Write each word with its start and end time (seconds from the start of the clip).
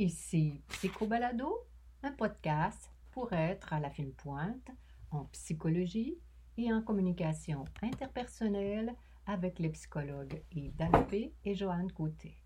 Ici 0.00 0.62
Psychobalado, 0.68 1.68
un 2.02 2.12
podcast 2.12 2.90
pour 3.10 3.34
être 3.34 3.74
à 3.74 3.80
la 3.80 3.90
fine 3.90 4.14
pointe 4.14 4.70
en 5.10 5.26
psychologie 5.26 6.16
et 6.56 6.72
en 6.72 6.80
communication 6.80 7.66
interpersonnelle 7.82 8.94
avec 9.26 9.58
les 9.58 9.68
psychologues 9.68 10.42
Yves 10.52 10.74
Dalpé 10.74 11.34
et 11.44 11.54
Joanne 11.54 11.92
Côté. 11.92 12.40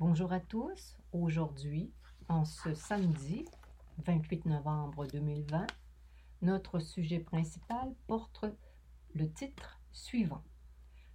Bonjour 0.00 0.32
à 0.32 0.40
tous. 0.40 0.96
Aujourd'hui, 1.12 1.92
en 2.28 2.46
ce 2.46 2.72
samedi 2.72 3.44
28 3.98 4.46
novembre 4.46 5.06
2020, 5.08 5.66
notre 6.40 6.78
sujet 6.78 7.20
principal 7.20 7.94
porte 8.06 8.46
le 9.12 9.30
titre 9.30 9.78
suivant 9.92 10.42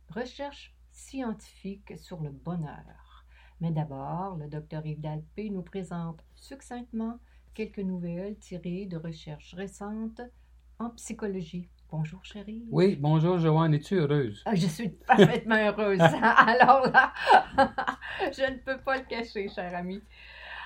Recherche 0.09 0.75
scientifique 0.91 1.97
sur 1.97 2.21
le 2.21 2.29
bonheur. 2.29 3.06
Mais 3.59 3.71
d'abord, 3.71 4.37
le 4.37 4.47
docteur 4.47 4.85
Yves 4.85 5.01
Dalpé 5.01 5.49
nous 5.49 5.63
présente 5.63 6.23
succinctement 6.35 7.17
quelques 7.55 7.79
nouvelles 7.79 8.37
tirées 8.37 8.85
de 8.85 8.97
recherches 8.97 9.55
récentes 9.55 10.21
en 10.77 10.91
psychologie. 10.91 11.67
Bonjour 11.89 12.23
chérie. 12.23 12.67
Oui, 12.69 12.95
bonjour 12.95 13.39
Joanne, 13.39 13.73
es-tu 13.73 13.95
heureuse? 13.95 14.43
Ah, 14.45 14.53
je 14.53 14.67
suis 14.67 14.89
parfaitement 14.89 15.55
heureuse. 15.55 15.99
Alors 16.21 16.87
là, 16.91 17.13
je 18.31 18.51
ne 18.51 18.57
peux 18.59 18.77
pas 18.77 18.97
le 18.97 19.05
cacher, 19.05 19.49
cher 19.49 19.75
ami. 19.75 20.01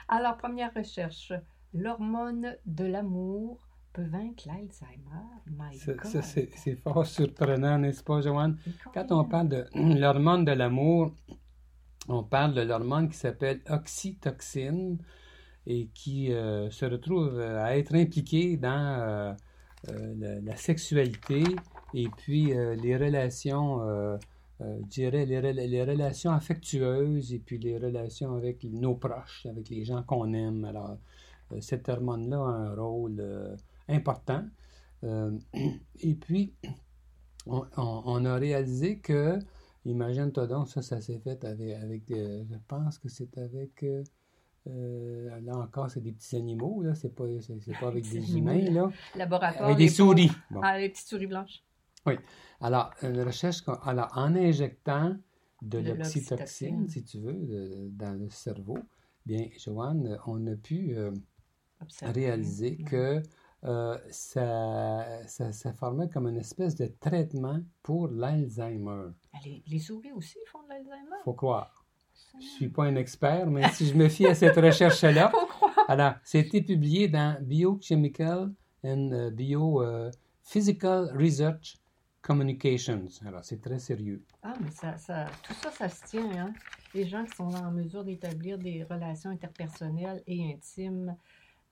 Alors, 0.09 0.36
première 0.36 0.73
recherche, 0.73 1.31
l'hormone 1.73 2.58
de 2.66 2.86
l'amour 2.86 3.69
peut 3.94 4.03
vaincre 4.03 4.44
l'Alzheimer? 4.47 5.72
C'est 6.56 6.75
fort 6.75 7.06
surprenant, 7.06 7.78
n'est-ce 7.78 8.03
pas, 8.03 8.19
Joanne? 8.19 8.58
Quand 8.94 9.12
on 9.12 9.23
parle 9.23 9.47
de 9.47 9.66
l'hormone 9.75 10.44
de 10.44 10.52
l'amour, 10.52 11.14
on 12.12 12.23
parle 12.23 12.54
de 12.54 12.62
l'hormone 12.62 13.09
qui 13.09 13.17
s'appelle 13.17 13.62
oxytocine 13.70 14.98
et 15.67 15.90
qui 15.94 16.34
euh, 16.34 16.70
se 16.70 16.86
retrouve 16.86 17.40
euh, 17.40 17.64
à 17.64 17.78
être 17.78 17.95
impliquée 17.95 18.58
dans 18.58 19.36
euh, 19.90 20.42
la, 20.44 20.56
sexualité 20.56 21.44
et 21.94 22.08
puis 22.09 22.53
les 22.53 22.95
relations, 22.98 23.80
je 24.59 24.86
dirais, 24.86 25.26
les, 25.26 25.42
les 25.42 25.84
relations 25.84 26.31
affectueuses 26.31 27.34
et 27.34 27.40
puis 27.40 27.58
les 27.58 27.80
relations 27.80 28.36
avec 28.36 28.64
nos 28.64 28.94
proches, 28.94 29.48
avec 29.48 29.70
les 29.70 29.84
gens 29.84 30.03
qu'on 30.03 30.34
aime. 30.34 30.66
Alors, 30.66 30.98
cette 31.62 31.90
hormone-là 31.90 32.38
a 32.38 32.52
un 32.52 32.75
rôle 32.75 33.58
important. 33.90 34.46
Et 35.03 36.14
puis, 36.14 36.53
on 37.48 38.25
a 38.25 38.36
réalisé 38.36 39.00
que, 39.00 39.40
imagine-toi 39.86 40.48
donc, 40.48 40.68
ça, 40.70 40.82
ça 40.82 41.02
s'est 41.02 41.20
fait 41.20 41.44
avec, 41.44 41.76
avec 41.76 42.12
euh, 42.12 42.44
je 42.50 42.56
pense 42.68 42.98
que 43.00 43.10
c'est 43.10 43.38
avec, 43.38 43.84
euh, 43.84 44.04
euh, 44.68 45.40
là 45.42 45.58
encore, 45.58 45.90
c'est 45.90 46.02
des 46.02 46.12
petits 46.12 46.36
animaux, 46.36 46.82
là, 46.84 46.94
c'est 46.96 47.14
pas, 47.16 47.26
c'est, 47.42 47.60
c'est 47.62 47.78
pas 47.80 47.88
avec 47.88 48.08
des 48.09 48.38
humains, 48.38 48.70
là, 48.72 48.90
Laboratoire. 49.16 49.66
avec 49.66 49.78
des 49.78 49.88
souris. 49.90 50.32
Bon. 50.52 50.59
Ah, 50.64 50.78
les 50.78 50.90
petites 50.90 51.08
souris 51.08 51.28
blanches. 51.28 51.64
Alors, 52.64 52.92
une 53.02 53.22
recherche, 53.22 53.62
qu'on- 53.62 53.74
alors, 53.74 54.09
en 54.16 54.36
injectant 54.36 55.16
de 55.64 55.82
De 55.82 55.94
l'oxytocine. 55.94 56.88
si 56.88 57.04
tu 57.04 57.20
veux, 57.20 57.34
de- 57.34 57.90
dans 57.92 58.14
le 58.14 58.30
cerveau, 58.30 58.78
bien, 59.26 59.48
Joanne, 59.58 60.20
on 60.28 60.46
a 60.48 60.56
pu 60.56 60.96
euh, 60.96 61.12
réaliser 62.02 62.78
que 62.78 63.22
euh, 63.64 63.98
ça, 64.09 65.06
ça, 65.28 65.52
ça 65.52 65.73
formait 65.73 66.09
comme 66.09 66.28
une 66.28 66.38
espèce 66.38 66.76
de 66.76 66.88
traitement 67.00 67.59
pour 67.84 68.08
l'Alzheimer. 68.08 69.09
Ah, 69.34 69.38
Les, 69.46 69.63
les 69.68 69.80
souris 69.80 70.12
aussi 70.13 70.38
font 70.47 70.63
de 70.63 70.69
l'Alzheimer? 70.69 71.18
Faut 71.24 71.34
croire. 71.34 71.85
Je 72.34 72.38
ne 72.38 72.41
suis 72.50 72.69
pas 72.69 72.85
un 72.85 72.96
expert, 72.96 73.47
mais 73.47 73.69
si 73.72 73.88
je 73.88 73.94
me 73.96 74.08
fie 74.09 74.25
à 74.28 74.35
cette 74.35 74.56
recherche-là, 74.56 75.30
Faut 75.34 75.46
croire. 75.46 75.85
alors, 75.88 76.13
c'était 76.24 76.62
publié 76.62 77.08
dans 77.08 77.38
Biochemical 77.41 78.52
and 78.84 79.12
euh, 79.12 79.30
Bio 79.31 79.81
euh, 79.84 80.09
Physical 80.44 81.12
Research 81.18 81.78
Communications. 82.22 83.08
Alors, 83.25 83.44
c'est 83.44 83.59
très 83.62 83.80
sérieux. 83.80 84.24
Ah, 84.44 84.53
mais 84.62 84.72
ça, 84.72 84.97
ça, 84.97 85.25
tout 85.44 85.53
ça, 85.53 85.72
ça 85.72 85.90
se 85.90 86.03
tient. 86.06 86.31
Hein? 86.38 86.53
Les 86.94 87.06
gens 87.08 87.25
qui 87.25 87.35
sont 87.35 87.53
en 87.53 87.72
mesure 87.72 88.03
d'établir 88.03 88.58
des 88.58 88.84
relations 88.84 89.30
interpersonnelles 89.31 90.22
et 90.28 90.53
intimes, 90.53 91.16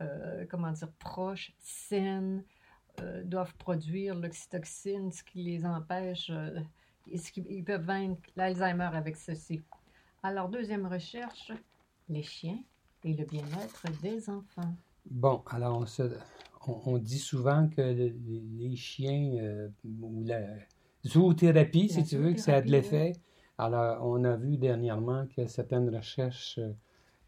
euh, 0.01 0.45
comment 0.49 0.71
dire, 0.71 0.91
proches, 0.99 1.53
saines, 1.59 2.43
euh, 3.01 3.23
doivent 3.23 3.55
produire 3.55 4.15
l'oxytocine, 4.15 5.11
ce 5.11 5.23
qui 5.23 5.43
les 5.43 5.65
empêche, 5.65 6.29
euh, 6.29 6.59
ce 7.15 7.31
qui- 7.31 7.45
ils 7.49 7.63
peuvent 7.63 7.83
vaincre 7.85 8.21
l'Alzheimer 8.35 8.89
avec 8.93 9.15
ceci. 9.15 9.61
Alors, 10.23 10.49
deuxième 10.49 10.85
recherche, 10.85 11.51
les 12.09 12.23
chiens 12.23 12.59
et 13.03 13.13
le 13.13 13.25
bien-être 13.25 13.83
des 14.01 14.29
enfants. 14.29 14.73
Bon, 15.09 15.41
alors, 15.49 15.77
on, 15.79 15.85
se- 15.85 16.17
on- 16.67 16.81
on 16.85 16.97
dit 16.97 17.19
souvent 17.19 17.67
que 17.69 17.81
le- 17.81 18.13
les, 18.57 18.75
chiens 18.75 19.37
euh, 19.41 19.69
ou 20.01 20.23
la 20.25 20.41
zoothérapie, 21.05 21.89
si 21.89 21.99
La 21.99 22.03
tu 22.03 22.17
veux, 22.17 22.33
que 22.33 22.39
ça 22.39 22.55
a 22.57 22.61
de 22.61 22.69
l'effet. 22.69 23.13
Alors, 23.57 24.05
on 24.05 24.23
a 24.23 24.35
vu 24.35 24.57
dernièrement 24.57 25.25
que 25.27 25.47
certaines 25.47 25.93
recherches 25.95 26.59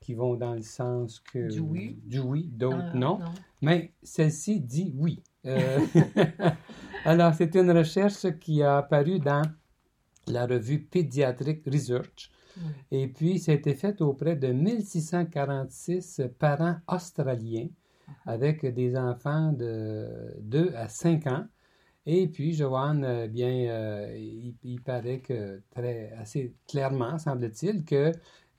qui 0.02 0.16
vont 0.16 0.36
dans 0.36 0.56
le 0.56 0.64
sens 0.64 1.20
que... 1.20 1.50
Du 1.50 1.60
oui. 1.60 2.00
Du 2.04 2.20
oui, 2.20 2.50
d'autres 2.52 2.92
Ah, 2.94 2.98
non. 2.98 3.20
Mais 3.62 3.94
celle-ci 4.04 4.60
dit 4.60 4.94
oui. 4.98 5.24
Euh, 5.46 5.80
Alors, 7.06 7.34
c'est 7.34 7.56
une 7.56 7.72
recherche 7.72 8.28
qui 8.40 8.62
a 8.64 8.80
apparu 8.80 9.20
dans 9.20 9.44
la 10.28 10.46
revue 10.46 10.82
Pediatric 10.82 11.64
Research. 11.66 12.30
Oui. 12.58 12.64
Et 12.92 13.08
puis, 13.08 13.40
ça 13.40 13.54
a 13.54 13.56
été 13.56 13.76
fait 13.76 14.02
auprès 14.02 14.36
de 14.36 14.48
1646 14.48 16.24
parents 16.38 16.76
australiens 16.88 17.70
avec 18.26 18.66
des 18.66 18.98
enfants 18.98 19.54
de 19.54 20.36
2 20.42 20.74
à 20.76 20.90
5 20.90 21.28
ans. 21.28 21.46
Et 22.08 22.28
puis, 22.28 22.54
Joanne, 22.54 23.04
euh, 23.04 23.28
bien, 23.28 23.70
euh, 23.70 24.18
il, 24.18 24.56
il 24.64 24.82
paraît 24.82 25.20
que 25.20 25.62
très, 25.70 26.12
assez 26.20 26.56
clairement, 26.68 27.20
semble-t-il, 27.20 27.86
que 27.86 28.12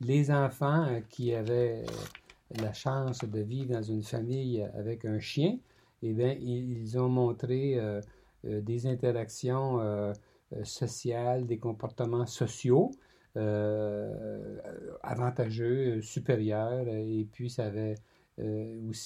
les 0.04 0.30
enfants 0.30 0.84
euh, 0.86 1.00
qui 1.08 1.34
avaient 1.34 1.84
euh, 1.84 2.62
la 2.62 2.72
chance 2.72 3.24
de 3.24 3.40
vivre 3.40 3.72
dans 3.72 3.82
une 3.82 4.02
famille 4.02 4.62
avec 4.74 5.04
un 5.04 5.18
chien, 5.20 5.58
eh 6.02 6.12
bien, 6.12 6.32
ils, 6.32 6.98
ont 6.98 7.08
montré 7.08 7.78
euh, 7.78 8.00
euh, 8.44 8.60
des 8.60 8.86
interactions 8.86 9.80
euh, 9.80 10.12
euh, 10.52 10.64
sociales, 10.64 11.46
des 11.46 11.58
comportements 11.58 12.26
sociaux 12.26 12.90
euh, 13.36 14.58
avantageux, 15.02 15.98
euh, 15.98 16.02
supérieurs, 16.02 16.84
euh, 16.86 17.20
et 17.20 17.26
puis 17.30 17.54
euh, 17.58 17.94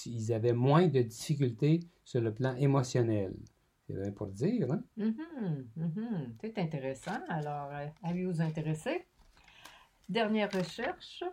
ils 0.07 0.33
avaient 0.33 0.53
moins 0.53 0.89
de 0.89 1.03
difficultés 1.03 1.81
sur 2.05 2.21
le 2.21 2.33
plan 2.33 2.55
émotionnel. 2.57 3.35
C'est 3.87 3.95
bien 3.95 4.11
pour 4.11 4.29
dire? 4.29 4.67
Mhm, 4.97 5.69
mhm. 5.77 6.35
C'est 6.41 6.59
intéressant. 6.59 7.21
Alors, 7.29 7.69
euh, 7.73 7.87
allez 8.03 8.25
vous 8.25 8.41
intéresser? 8.41 9.07
Dernière 10.09 10.51
recherche, 10.53 11.25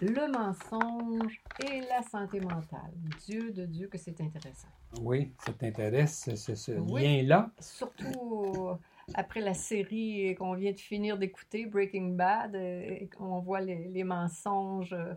le 0.00 0.30
mensonge 0.32 1.42
et 1.62 1.80
la 1.82 2.02
santé 2.02 2.40
mentale. 2.40 2.92
Dieu 3.26 3.52
de 3.52 3.66
Dieu 3.66 3.88
que 3.88 3.98
c'est 3.98 4.18
intéressant. 4.20 4.68
Oui, 5.02 5.32
ça 5.44 5.52
t'intéresse, 5.52 6.34
ce, 6.34 6.54
ce 6.54 6.72
Oui. 6.72 7.02
lien-là? 7.02 7.50
Surtout 7.60 8.68
euh, 8.70 8.74
après 9.14 9.40
la 9.40 9.52
série 9.52 10.34
qu'on 10.36 10.54
vient 10.54 10.72
de 10.72 10.78
finir 10.78 11.18
d'écouter, 11.18 11.66
Breaking 11.66 12.14
Bad, 12.14 12.54
euh, 12.54 12.96
et 13.00 13.08
qu'on 13.08 13.40
voit 13.40 13.60
les, 13.60 13.88
les 13.88 14.04
mensonges 14.04 14.94
euh, 14.94 15.12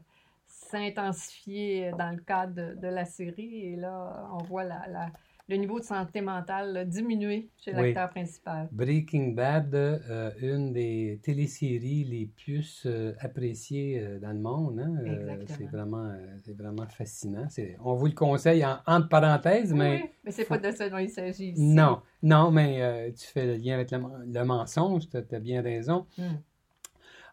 s'intensifier 0.48 1.92
dans 1.98 2.12
le 2.12 2.22
cadre 2.22 2.54
de, 2.54 2.76
de 2.76 2.88
la 2.88 3.06
série. 3.06 3.68
Et 3.68 3.76
là, 3.78 4.28
on 4.34 4.44
voit 4.44 4.66
la- 4.66 4.86
la- 4.88 5.12
le 5.52 5.58
niveau 5.58 5.80
de 5.80 5.86
santé 5.86 6.22
mentale 6.22 6.74
là, 6.74 6.86
diminuer 6.86 7.50
chez 7.58 7.72
Oui. 7.76 7.82
l'acteur 7.94 8.10
principal. 8.10 8.70
Breaking 8.72 9.34
Bad, 9.34 9.76
euh, 9.76 10.32
une 10.42 10.72
des 10.72 11.20
téléséries 11.22 12.06
les 12.06 12.26
plus 12.26 12.84
euh, 12.86 13.14
appréciées 13.20 14.00
euh, 14.00 14.20
dans 14.20 14.32
le 14.32 14.40
monde. 14.40 14.80
hein, 14.80 14.96
euh, 15.06 15.44
c'est 15.48 15.66
vraiment, 15.66 16.06
euh, 16.06 16.18
c'est 16.44 16.56
vraiment 16.58 16.88
fascinant. 16.88 17.48
On 17.84 17.96
vous 17.96 18.08
le 18.08 18.14
conseille 18.14 18.66
en, 18.66 18.78
entre 18.88 19.10
parenthèses, 19.10 19.74
mais 19.74 20.02
Oui, 20.04 20.10
mais 20.24 20.32
c'est 20.32 20.46
pas 20.46 20.58
de 20.58 20.72
ça 20.72 20.90
dont 20.90 20.98
il 20.98 21.10
s'agit 21.10 21.50
ici. 21.50 21.62
non, 21.62 22.02
non, 22.24 22.50
mais 22.52 22.82
euh, 22.82 23.12
tu 23.12 23.28
fais 23.28 23.46
le 23.46 23.56
lien 23.56 23.74
avec 23.76 23.92
le, 23.92 24.00
le 24.26 24.44
mensonge, 24.46 25.10
tu 25.10 25.18
as 25.18 25.40
bien 25.40 25.62
raison. 25.62 26.06
Hmm. 26.18 26.38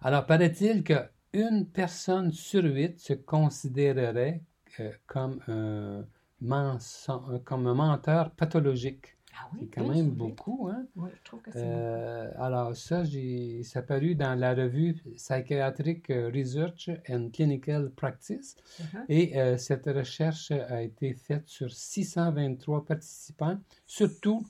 Alors, 0.01 0.27
paraît-il 0.27 0.83
qu'une 0.85 1.67
personne 1.73 2.33
sur 2.33 2.65
huit 2.65 2.99
se 2.99 3.13
considérerait 3.15 4.43
euh, 4.81 4.91
comme 5.07 5.41
un, 5.49 6.05
menson- 6.41 7.41
comme 7.45 7.67
un 7.67 7.75
menteur 7.75 8.31
pathologique. 8.33 9.17
Ah 9.35 9.49
oui, 9.53 9.61
C'est 9.63 9.81
quand 9.81 9.89
même 9.89 10.11
beaucoup, 10.11 10.69
hein? 10.69 10.87
Oui, 10.97 11.11
je 11.17 11.23
trouve 11.23 11.43
que 11.43 11.53
c'est 11.53 11.63
Euh, 11.63 12.31
alors, 12.39 12.75
ça, 12.77 13.05
j'ai, 13.05 13.63
ça 13.63 13.83
paru 13.83 14.15
dans 14.15 14.39
la 14.39 14.55
revue 14.55 14.95
Psychiatric 15.17 16.09
Research 16.09 16.91
and 17.09 17.31
Clinical 17.33 17.91
Practice. 17.91 18.57
Uh-huh. 18.81 19.05
Et 19.09 19.39
euh, 19.39 19.57
cette 19.57 19.87
recherche 19.87 20.51
a 20.51 20.83
été 20.83 21.15
faite 21.15 21.47
sur 21.47 21.71
623 21.73 22.85
participants, 22.85 23.59
surtout 23.87 24.45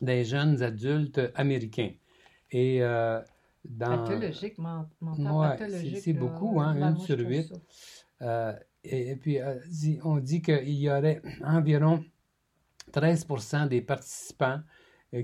des 0.00 0.24
jeunes 0.24 0.62
adultes 0.62 1.20
américains. 1.34 1.92
Et 2.50 2.82
euh, 2.82 3.20
dans, 3.64 4.04
Pathologique, 4.04 4.58
men- 4.58 4.86
mental 5.00 5.32
Ouais, 5.32 5.56
pathologique. 5.58 5.98
c'est- 6.02 6.12
beaucoup, 6.12 6.60
hein, 6.60 6.74
une 6.74 6.96
sur 6.98 7.18
huit. 7.18 7.52
Euh, 8.86 9.12
et, 9.12 9.16
puis, 9.16 9.38
euh, 9.40 9.58
on 10.04 10.18
dit 10.18 10.42
qu'il 10.42 10.68
y 10.70 10.90
aurait 10.90 11.22
environ 11.42 12.04
13% 12.92 13.68
des 13.68 13.80
participants 13.80 14.60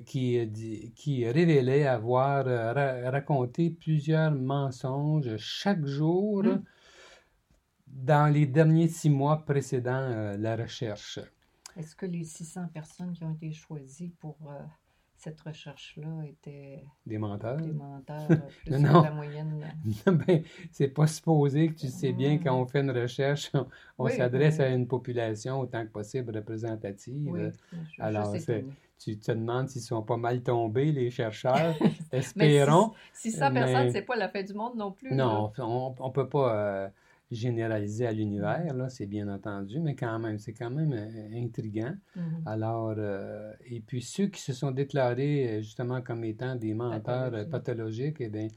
qui, 0.07 0.93
qui 0.95 1.29
révélaient 1.29 1.87
avoir 1.87 2.45
raconté 3.13 3.71
plusieurs 3.71 4.31
mensonges 4.31 5.37
chaque 5.37 5.85
jour 5.85 6.45
hmm. 6.45 6.63
dans 7.89 8.33
les 8.33 8.47
derniers 8.47 8.87
six 8.87 9.11
mois 9.11 9.45
précédant 9.45 10.37
la 10.39 10.57
recherche. 10.57 11.19
Est-ce 11.77 11.97
que 11.97 12.07
les 12.07 12.23
600 12.23 12.69
personnes 12.73 13.13
qui 13.13 13.25
ont 13.25 13.33
été 13.33 13.53
choisies 13.53 14.13
pour 14.21 14.37
cette 15.21 15.41
recherche-là 15.43 16.25
était 16.27 16.83
des 17.05 17.19
menteurs. 17.19 17.59
Des 17.59 17.73
menteurs 17.73 18.27
plus 18.65 18.79
non, 18.79 19.03
la 19.03 19.11
moyenne. 19.11 19.67
ben, 20.07 20.43
c'est 20.73 20.89
pas 20.89 21.07
supposé 21.07 21.69
que 21.69 21.75
tu 21.75 21.89
sais 21.89 22.13
bien 22.13 22.39
quand 22.39 22.59
on 22.59 22.65
fait 22.65 22.81
une 22.81 22.91
recherche, 22.91 23.53
on, 23.99 24.09
s'adresse 24.09 24.61
à 24.61 24.69
une 24.69 24.89
population 24.89 25.61
autant 25.61 25.85
que 25.85 25.91
possible 25.91 26.35
représentative. 26.35 27.31
Oui, 27.31 27.41
Alors, 27.99 28.35
tu 28.99 29.19
te 29.19 29.33
demandes 29.33 29.69
s'ils 29.69 29.83
sont 29.83 30.03
pas 30.03 30.17
mal 30.17 30.43
tombés, 30.43 30.91
les 30.91 31.11
chercheurs. 31.11 31.75
Espérons. 32.13 32.93
600 33.13 33.53
personnes, 33.53 33.91
c'est 33.93 34.03
pas 34.03 34.17
la 34.17 34.31
fin 34.31 34.43
du 34.43 34.55
monde 34.55 34.77
non 34.77 34.93
plus. 34.93 35.15
Non, 35.15 35.53
on, 35.59 35.95
on 35.99 36.11
peut 36.11 36.29
pas. 36.29 36.57
Euh, 36.57 36.89
généralisé 37.31 38.07
à 38.07 38.13
l'univers, 38.13 38.75
là, 38.75 38.89
c'est 38.89 39.07
bien 39.07 39.29
entendu, 39.29 39.79
mais 39.79 39.95
quand 39.95 40.19
même, 40.19 40.39
c'est 40.39 40.53
quand 40.53 40.71
même 40.71 40.93
euh, 40.93 41.43
intriguant. 41.45 41.95
Mm-hmm. 42.17 42.23
Alors, 42.47 42.95
euh, 42.99 43.53
et 43.67 43.81
puis 43.81 44.03
ceux 44.03 44.27
qui 44.27 44.41
se 44.41 44.53
sont 44.53 44.73
déclarés 44.73 45.49
euh, 45.49 45.61
justement 45.61 46.03
comme 46.03 46.25
étant 46.25 46.57
des 46.57 46.75
menteurs 46.75 47.49
pathologiques, 47.49 48.17
eh 48.21 48.29
bien, 48.29 48.49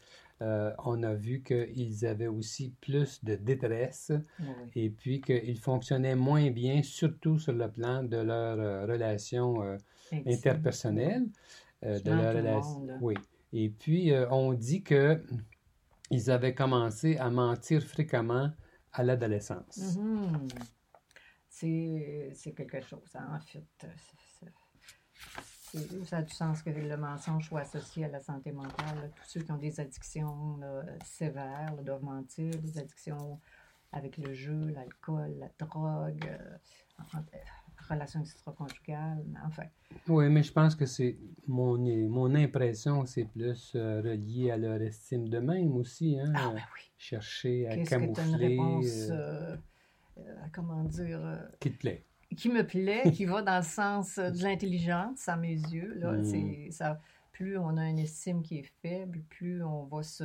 on 0.84 1.04
a 1.04 1.14
vu 1.14 1.42
qu'ils 1.42 2.06
avaient 2.06 2.28
aussi 2.28 2.74
plus 2.82 3.24
de 3.24 3.36
détresse 3.36 4.12
et 4.76 4.90
puis 4.90 5.22
qu'ils 5.22 5.58
fonctionnaient 5.58 6.18
moins 6.18 6.52
bien, 6.52 6.84
surtout 6.84 7.40
sur 7.40 7.54
le 7.54 7.72
plan 7.72 8.04
de 8.04 8.18
leurs 8.18 8.86
relations 8.86 9.56
interpersonnelles. 10.12 11.30
de 11.82 12.12
leur 12.12 12.36
relation, 12.36 12.88
oui. 13.00 13.14
Et 13.54 13.70
puis, 13.70 14.12
on 14.32 14.52
dit 14.52 14.84
que 14.84 15.24
ils 16.12 16.30
avaient 16.30 16.54
commencé 16.54 17.16
à 17.16 17.30
mentir 17.30 17.82
fréquemment 17.82 18.52
à 18.94 19.04
l'adolescence. 19.04 19.78
Mm-hmm. 19.78 20.50
C'est 21.50 22.54
quelque 22.56 22.82
chose, 22.82 23.16
en 23.16 23.40
fait. 23.40 23.64
ça 26.06 26.18
a 26.18 26.22
du 26.22 26.34
sens 26.34 26.62
que 26.62 26.70
le 26.70 26.98
mensonge 26.98 27.48
soit 27.48 27.62
associé 27.62 28.06
à 28.06 28.08
la 28.10 28.20
santé 28.20 28.52
mentale. 28.52 29.12
Tous 29.16 29.26
ceux 29.26 29.42
qui 29.42 29.52
ont 29.52 29.58
des 29.58 29.80
addictions 29.80 30.60
sévères 31.04 31.76
doivent 31.84 32.04
mentir, 32.04 32.52
des 32.60 32.78
addictions 32.78 33.40
avec 33.94 34.18
le 34.18 34.34
jeu, 34.34 34.70
l'alcool, 34.70 35.36
la 35.40 35.50
drogue, 35.60 36.26
euh, 36.26 37.20
relations 37.94 38.22
extra-conjugales, 38.22 39.24
enfin. 39.46 39.64
Oui, 40.08 40.30
mais 40.30 40.44
je 40.44 40.52
pense 40.52 40.76
que 40.76 40.86
c'est 40.86 41.18
mon, 41.48 41.78
mon 42.10 42.36
impression, 42.36 43.06
c'est 43.06 43.26
plus 43.26 43.74
euh, 43.76 44.02
relié 44.02 44.52
à 44.52 44.58
leur 44.58 44.82
estime 44.82 45.30
d'eux-mêmes 45.30 45.76
aussi. 45.76 46.20
Hein? 46.20 46.34
Ah, 46.36 46.52
ben 46.54 46.62
oui. 46.76 46.92
Chercher 46.98 47.68
à 47.68 47.78
camoufler. 47.84 48.24
Que 48.24 48.28
une 48.28 48.36
réponse, 48.36 49.08
euh, 49.10 49.56
euh, 50.18 50.22
comment 50.54 50.84
dire. 50.84 51.22
qui 51.60 51.72
te 51.72 51.78
plaît. 51.78 52.06
Qui 52.36 52.50
me 52.50 52.66
plaît, 52.66 53.12
qui 53.12 53.26
va 53.26 53.42
dans 53.42 53.58
le 53.58 53.64
sens 53.64 54.18
de 54.18 54.44
l'intelligence, 54.44 55.28
à 55.30 55.36
mes 55.36 55.54
yeux. 55.54 55.94
Là, 55.96 56.14
mmh. 56.14 56.72
ça, 56.72 57.00
plus 57.32 57.58
on 57.58 57.78
a 57.78 57.88
une 57.88 58.00
estime 58.00 58.42
qui 58.42 58.60
est 58.60 58.72
faible, 58.82 59.22
plus 59.30 59.64
on 59.64 59.84
va 59.84 60.02
se 60.04 60.24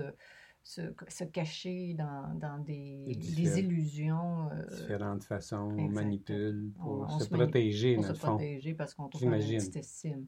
se, 0.69 1.25
cacher 1.25 1.95
dans, 1.95 2.35
dans 2.35 2.59
des, 2.59 3.17
des, 3.17 3.59
illusions. 3.59 4.51
Euh, 4.53 4.77
différentes 4.77 5.25
façons, 5.25 5.75
on 5.79 5.89
manipule 5.89 6.71
pour 6.79 7.11
se, 7.21 7.29
protéger, 7.29 7.95
Pour 7.95 8.05
se 8.05 8.13
protéger 8.13 8.75
parce 8.75 8.93
qu'on 8.93 9.09
trouve 9.09 9.33
une 9.33 9.39
petite 9.39 9.77
estime. 9.77 10.27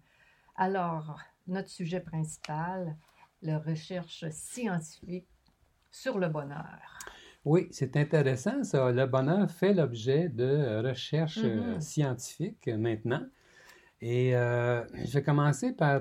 Alors, 0.56 1.20
notre 1.46 1.68
sujet 1.68 2.00
principal, 2.00 2.96
la 3.42 3.58
recherche 3.58 4.24
scientifique 4.30 5.28
sur 5.90 6.18
le 6.18 6.28
bonheur. 6.28 6.98
Oui, 7.44 7.68
c'est 7.70 7.96
intéressant 7.96 8.64
ça. 8.64 8.90
Le 8.92 9.06
bonheur 9.06 9.50
fait 9.50 9.74
l'objet 9.74 10.30
de 10.30 10.82
recherches 10.86 11.38
euh, 11.38 11.76
mm-hmm. 11.76 11.80
scientifiques 11.80 12.68
maintenant. 12.68 13.26
Et 14.00 14.34
euh, 14.34 14.86
je 15.04 15.12
vais 15.12 15.22
commencer 15.22 15.72
par 15.72 16.00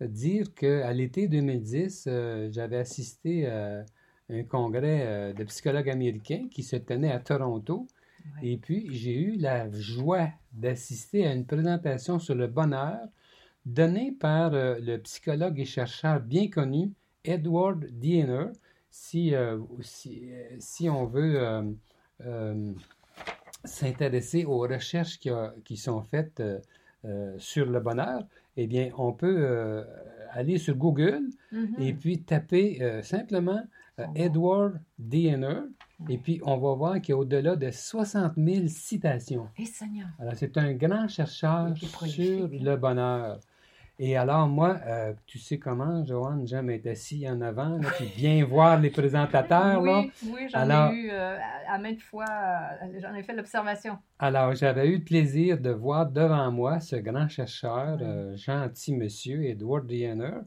dire 0.00 0.54
qu'à 0.54 0.92
l'été 0.92 1.28
2010, 1.28 2.04
euh, 2.06 2.48
j'avais 2.52 2.76
assisté 2.76 3.46
à 3.46 3.84
un 4.28 4.42
congrès 4.44 5.02
euh, 5.06 5.32
de 5.32 5.44
psychologues 5.44 5.88
américains 5.88 6.48
qui 6.50 6.62
se 6.62 6.76
tenait 6.76 7.12
à 7.12 7.20
Toronto. 7.20 7.86
Et 8.42 8.56
puis, 8.56 8.88
j'ai 8.90 9.14
eu 9.14 9.36
la 9.36 9.70
joie 9.70 10.28
d'assister 10.52 11.26
à 11.26 11.32
une 11.32 11.46
présentation 11.46 12.18
sur 12.18 12.34
le 12.34 12.48
bonheur 12.48 12.98
donnée 13.64 14.12
par 14.12 14.52
euh, 14.52 14.78
le 14.80 14.98
psychologue 14.98 15.58
et 15.60 15.64
chercheur 15.64 16.20
bien 16.20 16.48
connu 16.48 16.92
Edward 17.24 17.84
Diener. 17.86 18.46
Si, 18.90 19.34
si, 19.82 20.30
si, 20.58 20.88
on 20.88 21.04
veut 21.04 21.76
s'intéresser 23.62 24.46
aux 24.46 24.60
recherches 24.60 25.18
qui, 25.18 25.28
qui 25.66 25.76
sont 25.76 26.00
faites 26.00 26.42
sur 27.36 27.66
le 27.66 27.80
bonheur, 27.80 28.22
eh 28.56 28.66
bien, 28.66 28.90
on 28.96 29.12
peut 29.12 29.36
euh, 29.38 29.84
aller 30.32 30.58
sur 30.58 30.76
Google 30.76 31.22
mm-hmm. 31.52 31.80
et 31.80 31.92
puis 31.94 32.22
taper 32.22 32.82
euh, 32.82 33.02
simplement 33.02 33.62
euh, 33.98 34.04
Edward 34.14 34.80
Diener. 34.98 35.60
Et 36.10 36.18
puis, 36.18 36.40
on 36.44 36.58
va 36.58 36.74
voir 36.74 37.00
qu'il 37.00 37.10
y 37.10 37.12
a 37.12 37.18
au-delà 37.18 37.56
de 37.56 37.70
60 37.70 38.34
000 38.36 38.66
citations. 38.68 39.48
Eh, 39.58 39.64
Seigneur. 39.64 40.08
Alors, 40.18 40.34
c'est 40.36 40.56
un 40.58 40.74
grand 40.74 41.08
chercheur 41.08 41.74
sur 41.76 42.48
le 42.48 42.76
bonheur. 42.76 43.40
Et 43.98 44.14
alors, 44.16 44.46
moi, 44.46 44.78
euh, 44.86 45.14
tu 45.24 45.38
sais 45.38 45.58
comment, 45.58 46.04
Joanne, 46.04 46.46
j'aime 46.46 46.68
être 46.68 46.86
assis 46.86 47.26
en 47.28 47.40
avant, 47.40 47.78
là, 47.78 47.88
puis 47.96 48.10
bien 48.14 48.44
voir 48.44 48.78
les 48.78 48.90
présentateurs. 48.90 49.80
Oui, 49.80 50.12
oui 50.24 50.48
j'en 50.52 50.90
ai 50.90 50.94
eu 50.94 51.10
euh, 51.10 51.38
à 51.66 51.78
maintes 51.78 52.02
fois, 52.02 52.26
euh, 52.28 53.00
j'en 53.00 53.14
ai 53.14 53.22
fait 53.22 53.32
l'observation. 53.32 53.96
Alors, 54.18 54.54
j'avais 54.54 54.88
eu 54.88 54.98
le 54.98 55.04
plaisir 55.04 55.58
de 55.58 55.70
voir 55.70 56.10
devant 56.10 56.52
moi 56.52 56.78
ce 56.80 56.96
grand 56.96 57.28
chercheur, 57.28 57.98
gentil 58.36 58.94
monsieur, 58.94 59.44
Edward 59.44 59.86
Diener. 59.86 60.40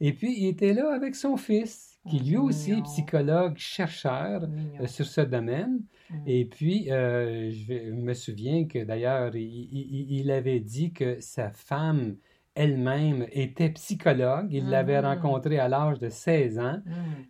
Et 0.00 0.12
puis, 0.12 0.34
il 0.36 0.48
était 0.48 0.74
là 0.74 0.92
avec 0.92 1.14
son 1.14 1.36
fils, 1.36 2.00
qui 2.10 2.18
lui 2.18 2.36
aussi 2.36 2.72
est 2.72 2.82
psychologue, 2.82 3.56
chercheur 3.58 4.42
sur 4.86 5.06
ce 5.06 5.20
domaine. 5.20 5.82
Mm. 6.10 6.16
Et 6.26 6.44
puis, 6.46 6.86
je, 6.88 7.92
me 7.92 8.14
souviens 8.14 8.66
que 8.66 8.82
d'ailleurs, 8.82 9.36
il, 9.36 10.30
avait 10.32 10.60
dit 10.60 10.92
que 10.92 11.20
sa 11.20 11.50
femme 11.50 12.16
elle-même 12.58 13.26
était 13.30 13.70
psychologue. 13.70 14.48
Il 14.50 14.68
l'avait 14.68 14.96
ah. 14.96 15.14
rencontrée 15.14 15.60
à 15.60 15.68
l'âge 15.68 16.00
de 16.00 16.08
16 16.08 16.58
ans. 16.58 16.80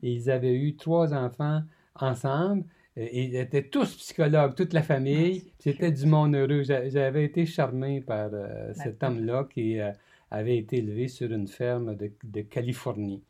Et 0.03 0.13
ils 0.13 0.31
avaient 0.31 0.57
eu 0.57 0.75
trois 0.75 1.13
enfants 1.13 1.61
ensemble. 1.95 2.65
Et 2.97 3.25
ils 3.25 3.37
étaient 3.37 3.63
tous 3.63 3.95
psychologues, 3.97 4.55
toute 4.57 4.73
la 4.73 4.83
famille. 4.83 5.45
Ah, 5.47 5.53
C'était 5.59 5.93
du 5.93 6.07
monde 6.07 6.35
heureux. 6.35 6.63
J'avais 6.63 7.25
été 7.25 7.45
charmé 7.45 8.01
par 8.01 8.31
euh, 8.33 8.73
cet 8.73 9.03
homme-là 9.03 9.47
qui 9.53 9.79
euh, 9.79 9.93
avait 10.31 10.57
été 10.57 10.79
élevé 10.79 11.09
sur 11.09 11.31
une 11.31 11.47
ferme 11.47 11.95
de, 11.95 12.41
Californie. 12.41 13.23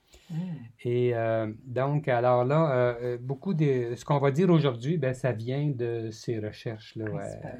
Et 0.84 1.14
euh, 1.14 1.52
donc, 1.64 2.06
alors 2.06 2.44
là, 2.44 2.96
beaucoup 3.20 3.54
de 3.54 3.94
ce 3.96 4.04
qu'on 4.04 4.18
va 4.18 4.30
dire 4.30 4.50
aujourd'hui, 4.50 4.98
ben, 4.98 5.14
ça 5.14 5.32
vient 5.32 5.68
de 5.68 6.10
ces 6.12 6.38
recherches-là 6.38 7.06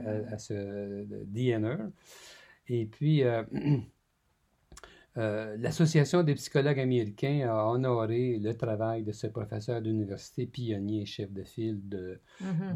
à, 0.07 0.35
à, 0.35 0.38
ce 0.38 1.04
DNR. 1.26 1.88
Et 2.68 2.87
puis, 2.87 3.23
Euh, 5.19 5.57
L'Association 5.59 6.23
des 6.23 6.35
psychologues 6.35 6.79
américains 6.79 7.49
a 7.51 7.65
honoré 7.67 8.39
le 8.39 8.57
travail 8.57 9.03
de 9.03 9.13
ce 9.13 9.27
professeur 9.27 9.83
d'université 9.83 10.47
pionnier 10.47 11.03
et 11.03 11.07
chef 11.07 11.33
de 11.33 11.43
file 11.43 11.89
de, 11.89 12.21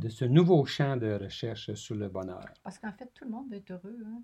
de 0.01 0.09
ce 0.09 0.25
nouveau 0.25 0.65
champ 0.65 0.97
de 0.97 1.13
recherche 1.13 1.73
sur 1.75 1.95
le 1.95 2.09
bonheur. 2.09 2.45
Parce 2.65 2.79
qu'en 2.79 2.93
fait, 2.93 3.11
tout 3.15 3.25
le 3.25 3.31
monde 3.31 3.49
veut 3.51 3.59
être 3.59 3.71
heureux. 3.73 3.99
Hein? 4.07 4.23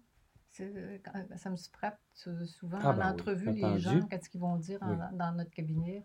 Ça 1.37 1.51
me 1.51 1.57
frappe 1.57 2.01
souvent 2.15 2.79
ah, 2.83 2.91
en 2.91 2.97
ben 2.97 3.13
entrevue, 3.13 3.53
les 3.53 3.79
gens, 3.79 4.01
qu'est-ce 4.09 4.29
qu'ils 4.29 4.41
vont 4.41 4.57
dire 4.57 4.81
dans 5.13 5.33
notre 5.33 5.51
cabinet? 5.51 6.05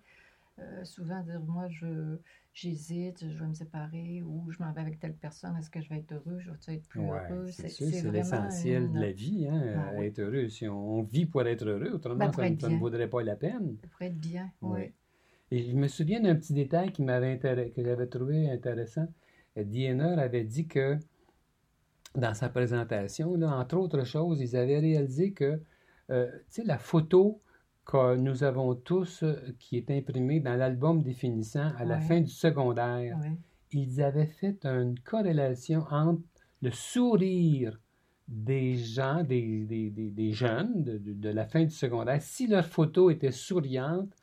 Euh, 0.60 0.84
souvent 0.84 1.20
dire 1.24 1.40
moi 1.42 1.68
je 1.70 2.18
j'hésite, 2.54 3.28
je 3.28 3.40
vais 3.40 3.48
me 3.48 3.56
séparer 3.56 4.22
ou 4.22 4.52
je 4.52 4.62
m'en 4.62 4.72
vais 4.72 4.82
avec 4.82 5.00
telle 5.00 5.16
personne, 5.16 5.58
est-ce 5.58 5.72
que 5.72 5.82
je 5.82 5.90
vais 5.90 5.98
être 5.98 6.14
heureux, 6.14 6.40
je 6.40 6.52
vais 6.52 6.76
être 6.76 6.88
plus 6.88 7.02
heureux? 7.02 7.48
C'est 7.50 7.70
c'est 7.70 8.12
l'essentiel 8.12 8.92
de 8.92 9.00
la 9.00 9.12
vie, 9.12 9.48
hein, 9.48 9.92
ah 9.96 10.04
être 10.04 10.20
heureux. 10.20 10.50
Si 10.50 10.68
on, 10.68 11.02
vit 11.02 11.26
pour 11.26 11.42
être 11.48 11.66
heureux, 11.66 11.94
autrement 11.94 12.30
ben, 12.30 12.32
ça, 12.32 12.70
ne 12.70 12.78
vaudrait 12.78 13.10
pas 13.10 13.24
la 13.24 13.36
peine. 13.36 13.78
Pour 13.78 14.02
être 14.04 14.20
bien, 14.20 14.52
oui. 14.62 14.94
Et 15.50 15.72
je 15.72 15.76
me 15.76 15.88
souviens 15.88 16.20
d'un 16.20 16.36
petit 16.36 16.54
détail 16.54 16.92
qui 16.92 17.02
m'avait 17.02 17.40
que 17.40 17.84
j'avais 17.84 18.08
trouvé 18.08 18.50
intéressant. 18.50 19.08
Diener 19.56 20.20
avait 20.20 20.44
dit 20.44 20.68
que 20.68 20.98
dans 22.16 22.34
sa 22.34 22.50
présentation, 22.50 23.36
là, 23.36 23.58
entre 23.58 23.78
autres 23.78 24.04
choses, 24.04 24.42
ils 24.42 24.56
avaient 24.56 24.80
réalisé 24.80 25.32
que 25.32 25.62
euh, 26.10 26.32
la 26.66 26.78
photo 26.78 27.42
que 27.86 28.16
nous 28.16 28.44
avons 28.44 28.76
tous, 28.76 29.24
euh, 29.24 29.36
qui 29.60 29.78
est 29.78 29.92
imprimé 29.92 30.40
dans 30.40 30.56
l'album 30.56 31.02
définissant 31.02 31.72
à 31.78 31.86
la 31.86 32.00
fin 32.00 32.22
du 32.22 32.32
secondaire. 32.32 33.18
ils 33.72 34.02
avaient 34.02 34.28
fait 34.28 34.66
une 34.66 35.00
corrélation 35.00 35.86
entre 35.90 36.22
le 36.62 36.72
sourire 36.72 37.80
des 38.28 38.78
gens, 38.78 39.24
des, 39.24 39.66
des, 39.66 39.90
des, 39.90 40.10
des 40.10 40.32
jeunes 40.32 40.84
de, 40.84 40.98
de, 40.98 41.30
la 41.30 41.46
fin 41.46 41.64
du 41.64 41.72
secondaire. 41.72 42.22
Si 42.22 42.48
leur 42.48 42.66
photo 42.66 43.10
était 43.10 43.32
souriante, 43.32 44.16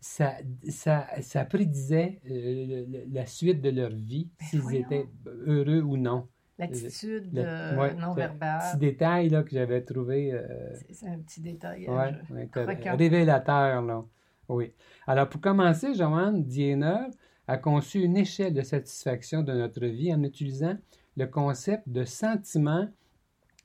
ça, 0.00 0.34
ça, 0.68 1.06
ça 1.20 1.44
prédisait 1.44 2.20
euh, 2.30 3.04
la 3.10 3.26
suite 3.26 3.60
de 3.60 3.70
leur 3.70 3.90
vie, 3.90 4.30
Ben 4.38 4.46
s'ils 4.46 4.76
étaient 4.76 5.08
heureux 5.46 5.82
ou 5.82 5.96
non. 5.96 6.28
L'attitude 6.58 7.34
Le- 7.34 7.42
euh, 7.44 7.76
ouais, 7.76 7.94
non 7.94 8.14
c'est 8.14 8.22
un 8.22 8.28
verbale. 8.28 8.60
Petit 8.72 8.78
détail 8.78 9.28
là, 9.28 9.42
que 9.42 9.50
j'avais 9.50 9.82
trouvé 9.82 10.32
euh, 10.32 10.46
C'est- 10.90 11.06
un 11.08 11.18
petit 11.18 11.40
détail. 11.40 11.88
ouais, 11.88 12.12
euh, 12.30 12.66
ouais, 12.66 12.90
révélateur. 12.96 13.82
Là. 13.82 14.04
Oui. 14.48 14.72
Alors, 15.06 15.28
pour 15.28 15.40
commencer, 15.40 15.94
Joanne 15.94 16.44
Diener 16.44 17.06
a 17.48 17.58
conçu 17.58 18.02
une 18.02 18.16
échelle 18.16 18.54
de 18.54 18.62
satisfaction 18.62 19.42
de 19.42 19.52
notre 19.52 19.84
vie 19.84 20.14
en 20.14 20.22
utilisant 20.22 20.76
le 21.16 21.26
concept 21.26 21.88
de 21.88 22.04
sentiment 22.04 22.88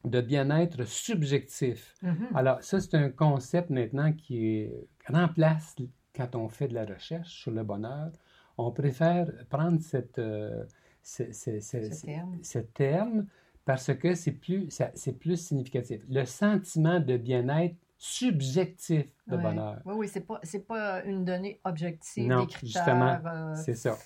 de 0.05 0.21
bien-être 0.21 0.83
subjectif. 0.85 1.93
Mhm. 2.01 2.27
Alors, 2.33 2.63
ça, 2.63 2.79
c'est 2.79 2.95
un 2.95 3.09
concept 3.09 3.69
maintenant 3.69 4.13
qui 4.13 4.69
remplace, 5.07 5.75
quand 6.15 6.35
on 6.35 6.47
fait 6.49 6.67
de 6.69 6.73
la 6.73 6.85
recherche 6.85 7.29
sur 7.29 7.51
le 7.51 7.63
bonheur, 7.63 8.11
on 8.57 8.71
préfère 8.71 9.27
prendre 9.49 9.79
cette, 9.81 10.17
euh, 10.19 10.63
ce, 11.09 11.31
ce- 11.31 11.59
ce- 11.59 11.91
Ce 11.91 12.05
terme. 12.05 12.37
ce 12.43 12.59
terme 12.59 13.25
parce 13.65 13.93
que 13.93 14.15
c'est 14.15 14.31
plus, 14.31 14.69
c'est 14.95 15.13
plus 15.19 15.37
significatif. 15.37 16.01
Le 16.09 16.25
sentiment 16.25 16.99
de 16.99 17.17
bien-être 17.17 17.75
subjectif 17.97 19.05
de 19.27 19.35
Ouais. 19.35 19.41
bonheur. 19.43 19.81
Oui, 19.85 19.93
oui, 19.97 20.07
c'est 20.07 20.21
pas, 20.21 20.39
pas 20.67 21.03
une 21.03 21.23
donnée 21.25 21.59
objective, 21.63 22.27
Non, 22.27 22.41
des 22.41 22.47
critères. 22.47 22.83
justement, 22.85 23.19
euh, 23.25 23.55
C'est 23.55 23.75
ça. 23.75 23.97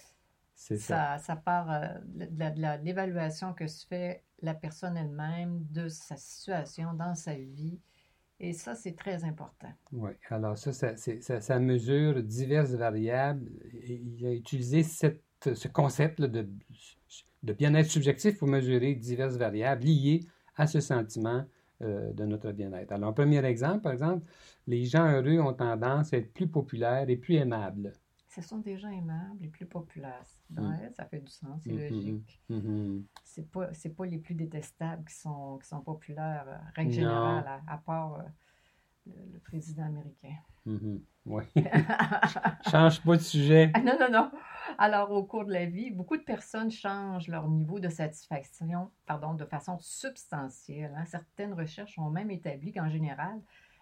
Ça. 0.56 0.78
ça, 0.78 1.18
ça 1.20 1.36
part 1.36 1.70
euh, 1.72 1.88
de 2.06 2.84
l'évaluation 2.86 3.54
que 3.54 3.68
se 3.68 3.86
fait 3.86 4.24
la 4.42 4.54
personne 4.54 4.96
elle-même 4.98 5.66
de 5.72 5.88
sa 5.90 6.16
situation 6.18 6.94
dans 6.94 7.16
sa 7.16 7.34
vie. 7.36 7.80
Et 8.40 8.52
ça, 8.54 8.74
c'est 8.76 8.96
très 8.96 9.24
important. 9.24 9.72
Oui. 9.92 10.12
Alors, 10.30 10.58
ça, 10.58 10.74
ça, 10.74 10.96
ça- 10.98 11.40
ça 11.42 11.60
mesure 11.60 12.22
diverses 12.24 12.72
variables. 12.72 13.50
Il 13.84 14.26
a 14.26 14.32
utilisé 14.34 14.84
cette- 15.44 15.56
ce 15.56 15.68
concept 15.68 16.22
de, 16.22 16.48
de 17.44 17.54
bien-être 17.54 17.90
subjectif 17.90 18.38
pour 18.38 18.48
mesurer 18.48 18.96
diverses 18.96 19.36
variables 19.36 19.84
liées 19.84 20.22
à 20.56 20.68
ce 20.68 20.80
sentiment 20.80 21.46
euh, 21.82 22.14
de 22.14 22.26
notre 22.26 22.52
bien-être. 22.52 22.92
Alors, 22.94 23.14
premier 23.14 23.44
exemple, 23.44 23.82
par 23.82 23.92
exemple, 23.92 24.26
les 24.68 24.86
gens 24.86 25.06
heureux 25.12 25.40
ont 25.40 25.54
tendance 25.54 26.14
à 26.14 26.18
être 26.18 26.34
plus 26.34 26.48
populaires 26.48 27.10
et 27.10 27.18
plus 27.18 27.36
aimables. 27.36 27.92
Ce 28.30 28.42
sont 28.42 28.60
des 28.60 28.78
gens 28.78 28.90
aimables 28.90 29.44
et 29.44 29.48
plus 29.50 29.66
populaires. 29.66 30.24
Mm. 30.50 30.74
Ça 30.96 31.06
fait 31.06 31.20
du 31.20 31.32
sens, 31.32 31.62
c'est 31.64 31.72
Mhm. 31.74 31.80
logique. 31.90 32.42
Mhm. 32.50 33.04
C'est 33.24 33.52
pas, 33.52 33.70
pas 33.98 34.06
les 34.06 34.18
plus 34.18 34.34
détestables 34.36 35.04
qui 35.06 35.16
sont, 35.16 35.60
qui 35.62 35.68
sont 35.68 35.82
populaires, 35.82 36.46
euh, 36.48 36.58
règle 36.76 36.92
générale, 36.94 37.46
à, 37.48 37.74
à 37.74 37.78
part 37.78 38.16
euh, 38.16 38.24
le, 39.08 39.34
le 39.34 39.40
président 39.40 39.84
américain. 39.86 40.36
Oui. 41.26 41.44
Change 42.70 43.02
pas 43.02 43.16
de 43.16 43.22
sujet. 43.22 43.72
Ah, 43.74 43.80
non, 43.82 43.94
non, 44.00 44.10
non. 44.12 44.32
Alors, 44.78 45.12
au 45.12 45.24
cours 45.24 45.46
de 45.46 45.54
la 45.54 45.66
vie, 45.66 45.92
beaucoup 45.92 46.18
de 46.18 46.24
personnes 46.24 46.72
changent 46.72 47.28
leur 47.28 47.48
niveau 47.48 47.80
de 47.80 47.90
satisfaction 47.90 48.90
pardon, 49.06 49.34
de 49.34 49.46
façon 49.46 49.78
substantielle. 49.80 50.94
hein. 50.98 51.06
Certaines 51.06 51.54
recherches 51.54 51.98
ont 51.98 52.10
même 52.10 52.32
établi 52.32 52.72
qu'en 52.74 52.90
général, 52.90 53.40